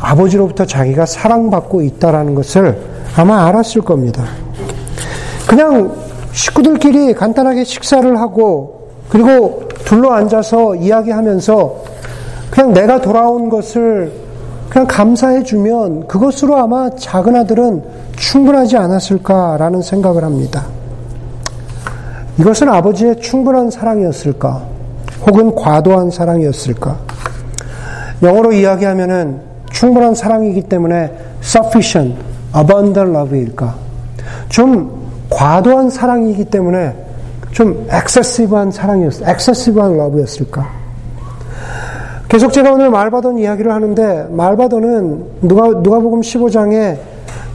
아버지로부터 0.00 0.64
자기가 0.64 1.04
사랑받고 1.04 1.82
있다라는 1.82 2.34
것을 2.34 2.80
아마 3.16 3.46
알았을 3.46 3.82
겁니다. 3.82 4.24
그냥 5.46 5.94
식구들끼리 6.32 7.12
간단하게 7.12 7.64
식사를 7.64 8.18
하고 8.18 8.88
그리고 9.10 9.68
둘러 9.84 10.12
앉아서 10.12 10.76
이야기하면서 10.76 11.76
그냥 12.50 12.72
내가 12.72 13.00
돌아온 13.02 13.50
것을 13.50 14.10
그냥 14.70 14.86
감사해 14.88 15.42
주면 15.42 16.08
그것으로 16.08 16.56
아마 16.56 16.88
작은 16.96 17.36
아들은 17.36 17.82
충분하지 18.16 18.78
않았을까라는 18.78 19.82
생각을 19.82 20.24
합니다. 20.24 20.64
이것은 22.38 22.68
아버지의 22.68 23.20
충분한 23.20 23.70
사랑이었을까? 23.70 24.62
혹은 25.26 25.54
과도한 25.54 26.10
사랑이었을까? 26.10 26.98
영어로 28.22 28.52
이야기하면은 28.52 29.40
충분한 29.70 30.14
사랑이기 30.14 30.62
때문에 30.62 31.12
sufficient, 31.42 32.16
abundant 32.56 33.10
love일까? 33.16 33.74
좀 34.48 35.10
과도한 35.30 35.90
사랑이기 35.90 36.46
때문에 36.46 36.94
좀 37.50 37.86
excessive한 37.92 38.70
사랑이었, 38.70 39.22
excessive한 39.22 39.94
love였을까? 39.94 40.82
계속 42.28 42.50
제가 42.52 42.72
오늘 42.72 42.88
말바돈 42.88 43.38
이야기를 43.38 43.70
하는데 43.70 44.26
말바돈은 44.30 45.24
누가 45.42 45.68
누가복음 45.68 46.22
15장에 46.22 46.98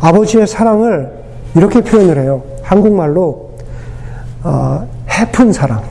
아버지의 0.02 0.46
사랑을 0.46 1.12
이렇게 1.56 1.82
표현을 1.82 2.20
해요. 2.20 2.44
한국말로 2.62 3.47
어, 4.48 4.88
해픈 5.10 5.52
사랑. 5.52 5.82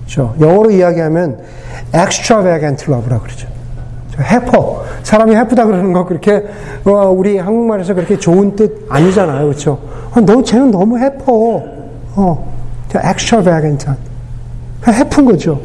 그렇죠? 0.00 0.34
영어로 0.40 0.70
이야기하면 0.70 1.38
extravagant 1.94 2.90
love라고 2.90 3.24
그러죠. 3.24 3.48
해퍼. 4.18 4.82
사람이 5.02 5.36
해프다 5.36 5.66
그러는 5.66 5.92
거 5.92 6.06
그렇게 6.06 6.42
어, 6.84 7.10
우리 7.10 7.36
한국말에서 7.36 7.92
그렇게 7.92 8.16
좋은 8.18 8.56
뜻 8.56 8.86
아니잖아요. 8.88 9.44
그렇죠? 9.44 9.78
어, 10.10 10.20
너 10.22 10.42
쟤는 10.42 10.70
너무 10.70 10.98
해퍼. 10.98 11.24
어. 12.16 12.56
extravagant. 12.94 13.86
해픈 14.88 15.26
거죠. 15.26 15.60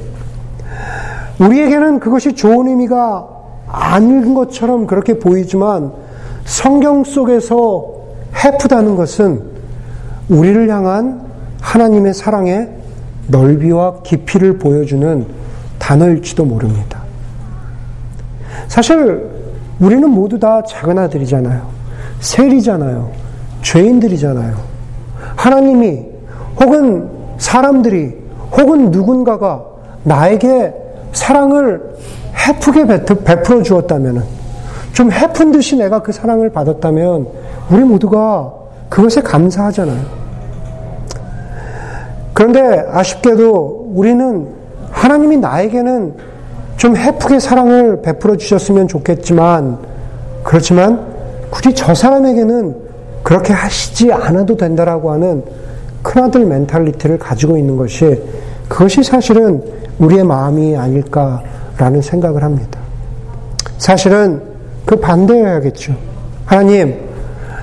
우리에게는 1.39 2.01
그것이 2.01 2.33
좋은 2.33 2.67
의미가 2.67 3.25
아닌 3.67 4.33
것처럼 4.33 4.85
그렇게 4.85 5.17
보이지만 5.17 5.93
성경 6.43 7.05
속에서 7.05 7.85
해프다는 8.43 8.97
것은 8.97 9.43
우리를 10.27 10.69
향한 10.69 11.30
하나님의 11.61 12.13
사랑의 12.13 12.69
넓이와 13.27 14.01
깊이를 14.03 14.57
보여주는 14.57 15.25
단어일지도 15.79 16.43
모릅니다. 16.43 17.01
사실 18.67 19.29
우리는 19.79 20.09
모두 20.09 20.37
다 20.37 20.61
작은 20.63 20.97
아들이잖아요. 20.97 21.67
세리잖아요. 22.19 23.11
죄인들이잖아요. 23.61 24.57
하나님이 25.35 26.05
혹은 26.59 27.09
사람들이 27.37 28.15
혹은 28.57 28.91
누군가가 28.91 29.63
나에게 30.03 30.73
사랑을 31.13 31.95
해프게 32.47 32.85
베풀어 33.23 33.63
주었다면, 33.63 34.23
좀 34.93 35.11
해픈 35.11 35.51
듯이 35.51 35.77
내가 35.77 36.01
그 36.01 36.11
사랑을 36.11 36.51
받았다면, 36.51 37.27
우리 37.71 37.83
모두가 37.83 38.53
그것에 38.89 39.21
감사하잖아요. 39.21 40.20
그런데 42.41 42.83
아쉽게도 42.91 43.91
우리는 43.93 44.47
하나님이 44.89 45.37
나에게는 45.37 46.15
좀 46.75 46.97
헤프게 46.97 47.37
사랑을 47.37 48.01
베풀어 48.01 48.35
주셨으면 48.35 48.87
좋겠지만, 48.87 49.77
그렇지만 50.43 51.05
굳이 51.51 51.75
저 51.75 51.93
사람에게는 51.93 52.75
그렇게 53.21 53.53
하시지 53.53 54.11
않아도 54.11 54.57
된다라고 54.57 55.11
하는 55.11 55.43
큰아들 56.01 56.47
mentality를 56.47 57.19
가지고 57.19 57.59
있는 57.59 57.77
것이 57.77 58.19
그것이 58.67 59.03
사실은 59.03 59.61
우리의 59.99 60.23
마음이 60.23 60.75
아닐까라는 60.75 62.01
생각을 62.01 62.41
합니다. 62.41 62.79
사실은 63.77 64.41
그 64.85 64.95
반대여야겠죠. 64.95 65.93
하나님, 66.47 67.01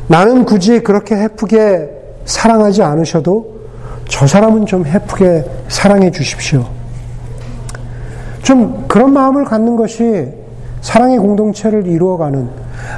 나는 0.06 0.44
굳이 0.44 0.78
그렇게 0.78 1.16
헤프게 1.16 1.90
사랑하지 2.26 2.84
않으셔도 2.84 3.57
저 4.18 4.26
사람은 4.26 4.66
좀 4.66 4.84
해프게 4.84 5.44
사랑해 5.68 6.10
주십시오. 6.10 6.64
좀 8.42 8.84
그런 8.88 9.12
마음을 9.12 9.44
갖는 9.44 9.76
것이 9.76 10.26
사랑의 10.80 11.18
공동체를 11.18 11.86
이루어가는 11.86 12.48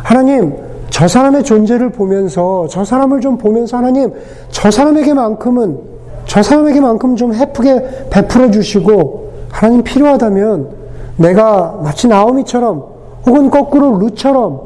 하나님, 0.03 0.57
저 0.89 1.07
사람의 1.07 1.45
존재를 1.45 1.91
보면서 1.91 2.67
저 2.71 2.87
사람을 2.87 3.21
좀 3.21 3.37
보면서 3.37 3.77
하나님, 3.77 4.15
저 4.49 4.71
사람에게만큼은 4.71 5.79
저 6.25 6.43
사람에게만큼 6.43 7.17
좀 7.17 7.35
해프게 7.35 8.09
베풀어 8.09 8.51
주시고 8.51 9.33
하나님 9.51 9.83
필요하다면 9.83 10.71
내가 11.17 11.81
마치 11.83 12.09
나오미처럼 12.09 12.83
혹은 13.27 13.51
거꾸로 13.51 13.99
루처럼 13.99 14.63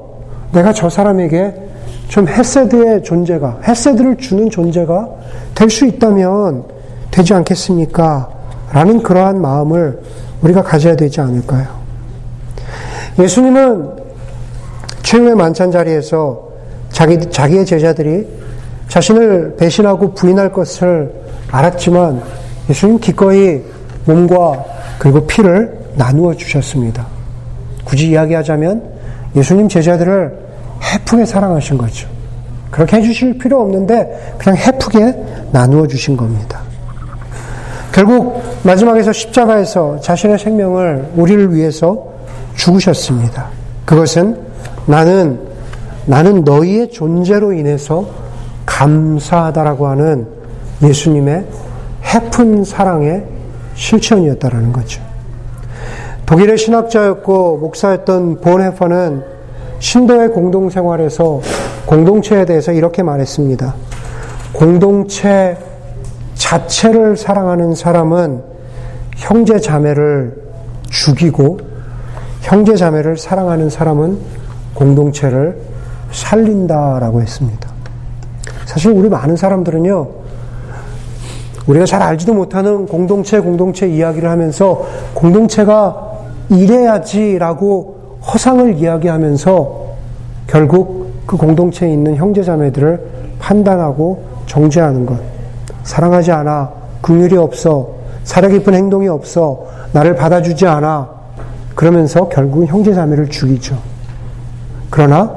내가 0.52 0.72
저 0.72 0.88
사람에게 0.88 1.52
좀 2.08 2.28
헤세드의 2.28 3.02
존재가 3.02 3.60
헤세드를 3.66 4.16
주는 4.16 4.50
존재가 4.50 5.08
될 5.54 5.68
수 5.70 5.86
있다면 5.86 6.64
되지 7.10 7.34
않겠습니까? 7.34 8.28
라는 8.72 9.02
그러한 9.02 9.40
마음을 9.40 10.00
우리가 10.42 10.62
가져야 10.62 10.96
되지 10.96 11.20
않을까요? 11.20 11.66
예수님은 13.18 13.88
최후의 15.02 15.34
만찬 15.36 15.70
자리에서 15.70 16.48
자기, 16.90 17.18
자기의 17.30 17.64
제자들이 17.66 18.26
자신을 18.88 19.56
배신하고 19.56 20.12
부인할 20.14 20.52
것을 20.52 21.12
알았지만 21.50 22.20
예수님 22.68 22.98
기꺼이 22.98 23.62
몸과 24.06 24.64
그리고 24.98 25.26
피를 25.26 25.78
나누어 25.96 26.34
주셨습니다. 26.34 27.06
굳이 27.84 28.08
이야기하자면 28.10 28.82
예수님 29.36 29.68
제자들을 29.68 30.43
해프게 30.92 31.24
사랑하신 31.24 31.78
거죠. 31.78 32.08
그렇게 32.70 32.96
해주실 32.96 33.38
필요 33.38 33.60
없는데 33.60 34.34
그냥 34.38 34.56
해프게 34.56 35.14
나누어 35.52 35.86
주신 35.86 36.16
겁니다. 36.16 36.60
결국 37.92 38.42
마지막에서 38.64 39.12
십자가에서 39.12 40.00
자신의 40.00 40.38
생명을 40.38 41.10
우리를 41.14 41.54
위해서 41.54 42.08
죽으셨습니다. 42.56 43.46
그것은 43.84 44.36
나는 44.86 45.38
나는 46.06 46.42
너희의 46.44 46.90
존재로 46.90 47.52
인해서 47.52 48.06
감사하다라고 48.66 49.86
하는 49.86 50.26
예수님의 50.82 51.46
해픈 52.04 52.64
사랑의 52.64 53.24
실천이었다라는 53.74 54.72
거죠. 54.72 55.00
독일의 56.26 56.58
신학자였고 56.58 57.58
목사였던 57.58 58.40
본 58.40 58.62
헤퍼는 58.62 59.33
신도의 59.84 60.30
공동생활에서 60.30 61.42
공동체에 61.84 62.46
대해서 62.46 62.72
이렇게 62.72 63.02
말했습니다. 63.02 63.74
공동체 64.54 65.58
자체를 66.32 67.18
사랑하는 67.18 67.74
사람은 67.74 68.42
형제 69.16 69.58
자매를 69.58 70.36
죽이고 70.88 71.58
형제 72.40 72.76
자매를 72.76 73.18
사랑하는 73.18 73.68
사람은 73.68 74.18
공동체를 74.72 75.58
살린다라고 76.12 77.20
했습니다. 77.20 77.68
사실 78.64 78.90
우리 78.90 79.10
많은 79.10 79.36
사람들은요, 79.36 80.08
우리가 81.66 81.84
잘 81.84 82.00
알지도 82.00 82.32
못하는 82.32 82.86
공동체, 82.86 83.38
공동체 83.38 83.86
이야기를 83.86 84.30
하면서 84.30 84.86
공동체가 85.12 86.10
이래야지라고 86.48 87.93
허상을 88.32 88.76
이야기하면서 88.76 89.84
결국 90.46 91.12
그 91.26 91.36
공동체에 91.36 91.92
있는 91.92 92.16
형제자매들을 92.16 93.00
판단하고 93.38 94.24
정죄하는 94.46 95.06
것. 95.06 95.18
사랑하지 95.84 96.32
않아. 96.32 96.70
긍휼이 97.02 97.36
없어. 97.36 97.88
사려 98.24 98.48
깊은 98.48 98.74
행동이 98.74 99.08
없어. 99.08 99.66
나를 99.92 100.16
받아주지 100.16 100.66
않아. 100.66 101.08
그러면서 101.74 102.28
결국은 102.28 102.66
형제자매를 102.66 103.28
죽이죠. 103.28 103.78
그러나 104.90 105.34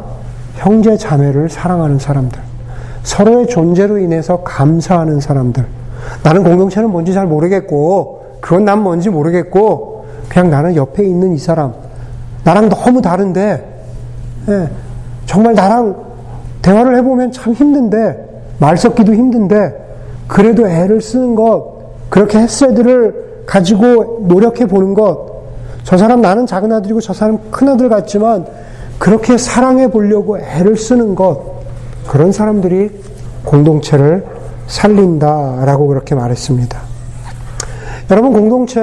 형제자매를 0.56 1.50
사랑하는 1.50 2.00
사람들. 2.00 2.40
서로의 3.04 3.48
존재로 3.48 3.98
인해서 3.98 4.44
감사하는 4.44 5.20
사람들. 5.20 5.66
나는 6.24 6.44
공동체는 6.44 6.90
뭔지 6.90 7.14
잘 7.14 7.26
모르겠고, 7.26 8.38
그건 8.42 8.66
난 8.66 8.82
뭔지 8.82 9.10
모르겠고, 9.10 10.06
그냥 10.30 10.50
나는 10.50 10.76
옆에 10.76 11.04
있는 11.04 11.34
이 11.34 11.38
사람, 11.38 11.74
나랑 12.44 12.70
너무 12.70 13.02
다른데, 13.02 13.80
예, 14.50 14.70
정말 15.26 15.54
나랑 15.54 15.96
대화를 16.62 16.98
해보면 16.98 17.32
참 17.32 17.54
힘든데, 17.54 18.26
말 18.60 18.78
섞기도 18.78 19.14
힘든데, 19.14 19.86
그래도 20.28 20.68
애를 20.68 21.02
쓰는 21.02 21.36
것, 21.36 21.78
그렇게 22.10 22.40
햇새들을 22.40 23.44
가지고 23.46 24.26
노력해 24.28 24.66
보는 24.66 24.94
것, 24.94 25.28
저 25.84 25.98
사람 25.98 26.22
나는 26.22 26.46
작은 26.46 26.72
아들이고 26.72 27.00
저 27.02 27.14
사람 27.14 27.40
큰 27.52 27.70
아들 27.70 27.90
같지만, 27.90 28.46
그렇게 28.98 29.38
사랑해 29.38 29.90
보려고 29.90 30.38
애를 30.40 30.76
쓰는 30.76 31.16
것, 31.16 31.58
그런 32.08 32.32
사람들이 32.32 32.90
공동체를 33.46 34.26
살린다라고 34.68 35.88
그렇게 35.88 36.16
말했습니다. 36.16 36.80
여러분, 38.10 38.34
공동체, 38.34 38.82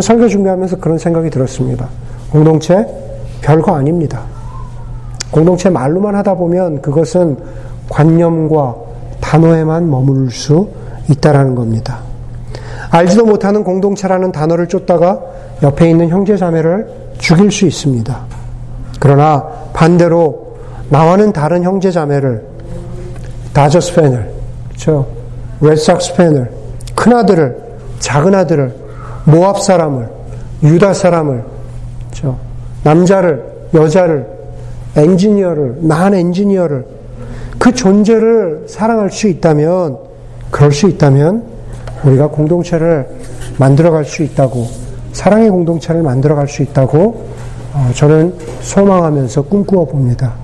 설교 0.00 0.28
준비하면서 0.28 0.78
그런 0.78 0.98
생각이 0.98 1.30
들었습니다. 1.30 1.88
공동체 2.34 2.84
별거 3.42 3.76
아닙니다. 3.76 4.22
공동체 5.30 5.70
말로만 5.70 6.16
하다 6.16 6.34
보면 6.34 6.82
그것은 6.82 7.38
관념과 7.88 8.74
단어에만 9.20 9.88
머물 9.88 10.32
수 10.32 10.68
있다라는 11.08 11.54
겁니다. 11.54 11.98
알지도 12.90 13.24
못하는 13.24 13.62
공동체라는 13.62 14.32
단어를 14.32 14.66
쫓다가 14.66 15.20
옆에 15.62 15.88
있는 15.88 16.08
형제 16.08 16.36
자매를 16.36 16.88
죽일 17.18 17.52
수 17.52 17.66
있습니다. 17.66 18.18
그러나 18.98 19.46
반대로 19.72 20.56
나와는 20.88 21.32
다른 21.32 21.62
형제 21.62 21.92
자매를 21.92 22.44
다저스 23.52 23.94
팬을, 23.94 24.32
그렇죠? 24.70 25.06
레드삭스 25.60 26.16
팬을, 26.16 26.50
큰 26.96 27.12
아들을, 27.12 27.56
작은 28.00 28.34
아들을, 28.34 28.74
모압 29.22 29.62
사람을 29.62 30.08
유다 30.64 30.94
사람을, 30.94 31.44
저 31.44 31.53
남자를, 32.84 33.42
여자를, 33.74 34.26
엔지니어를, 34.96 35.78
non 35.80 36.14
엔지니어를, 36.14 36.86
그 37.58 37.72
존재를 37.72 38.64
사랑할 38.68 39.10
수 39.10 39.26
있다면, 39.26 39.98
그럴 40.50 40.70
수 40.70 40.88
있다면, 40.88 41.42
우리가 42.04 42.28
공동체를 42.28 43.08
만들어갈 43.58 44.04
수 44.04 44.22
있다고, 44.22 44.66
사랑의 45.12 45.50
공동체를 45.50 46.02
만들어갈 46.02 46.46
수 46.46 46.62
있다고, 46.62 47.24
어, 47.72 47.90
저는 47.94 48.34
소망하면서 48.60 49.42
꿈꾸어 49.42 49.84
봅니다. 49.86 50.34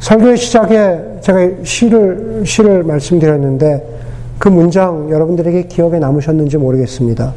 설교의 0.00 0.36
시작에 0.36 0.98
제가 1.20 1.38
시를, 1.62 2.42
시를 2.44 2.82
말씀드렸는데, 2.82 3.92
그 4.38 4.48
문장 4.48 5.08
여러분들에게 5.08 5.68
기억에 5.68 6.00
남으셨는지 6.00 6.56
모르겠습니다. 6.56 7.32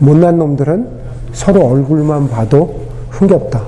못난 0.00 0.38
놈들은 0.38 0.88
서로 1.32 1.66
얼굴만 1.66 2.28
봐도 2.28 2.85
흥겹다. 3.16 3.62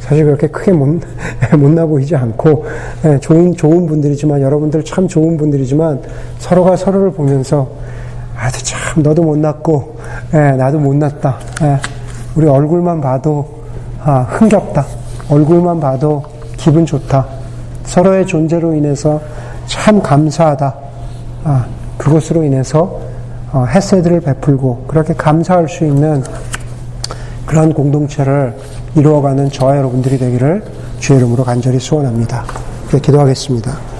사실 0.00 0.24
그렇게 0.24 0.46
크게 0.46 0.72
못, 0.72 1.00
못나 1.58 1.84
보이지 1.84 2.14
않고, 2.14 2.64
예, 3.04 3.18
좋은, 3.18 3.54
좋은 3.54 3.86
분들이지만, 3.86 4.40
여러분들 4.40 4.84
참 4.84 5.08
좋은 5.08 5.36
분들이지만, 5.36 6.00
서로가 6.38 6.76
서로를 6.76 7.10
보면서, 7.10 7.68
아, 8.36 8.48
참, 8.50 9.02
너도 9.02 9.22
못났고, 9.22 9.96
예, 10.34 10.52
나도 10.52 10.78
못났다. 10.78 11.38
예, 11.62 11.78
우리 12.36 12.46
얼굴만 12.46 13.00
봐도, 13.00 13.62
아, 14.02 14.20
흥겹다. 14.30 14.86
얼굴만 15.28 15.80
봐도 15.80 16.22
기분 16.56 16.86
좋다. 16.86 17.26
서로의 17.82 18.26
존재로 18.26 18.74
인해서 18.74 19.20
참 19.66 20.00
감사하다. 20.00 20.74
아, 21.44 21.66
그것으로 21.98 22.44
인해서 22.44 23.00
어, 23.52 23.64
햇새들을 23.64 24.20
베풀고 24.20 24.84
그렇게 24.86 25.14
감사할 25.14 25.68
수 25.68 25.84
있는 25.84 26.22
그런 27.46 27.72
공동체를 27.72 28.54
이루어가는 28.96 29.50
저와 29.50 29.76
여러분들이 29.76 30.18
되기를 30.18 30.64
주의 30.98 31.18
이름으로 31.18 31.44
간절히 31.44 31.78
소원합니다. 31.78 32.44
기도하겠습니다. 33.02 33.95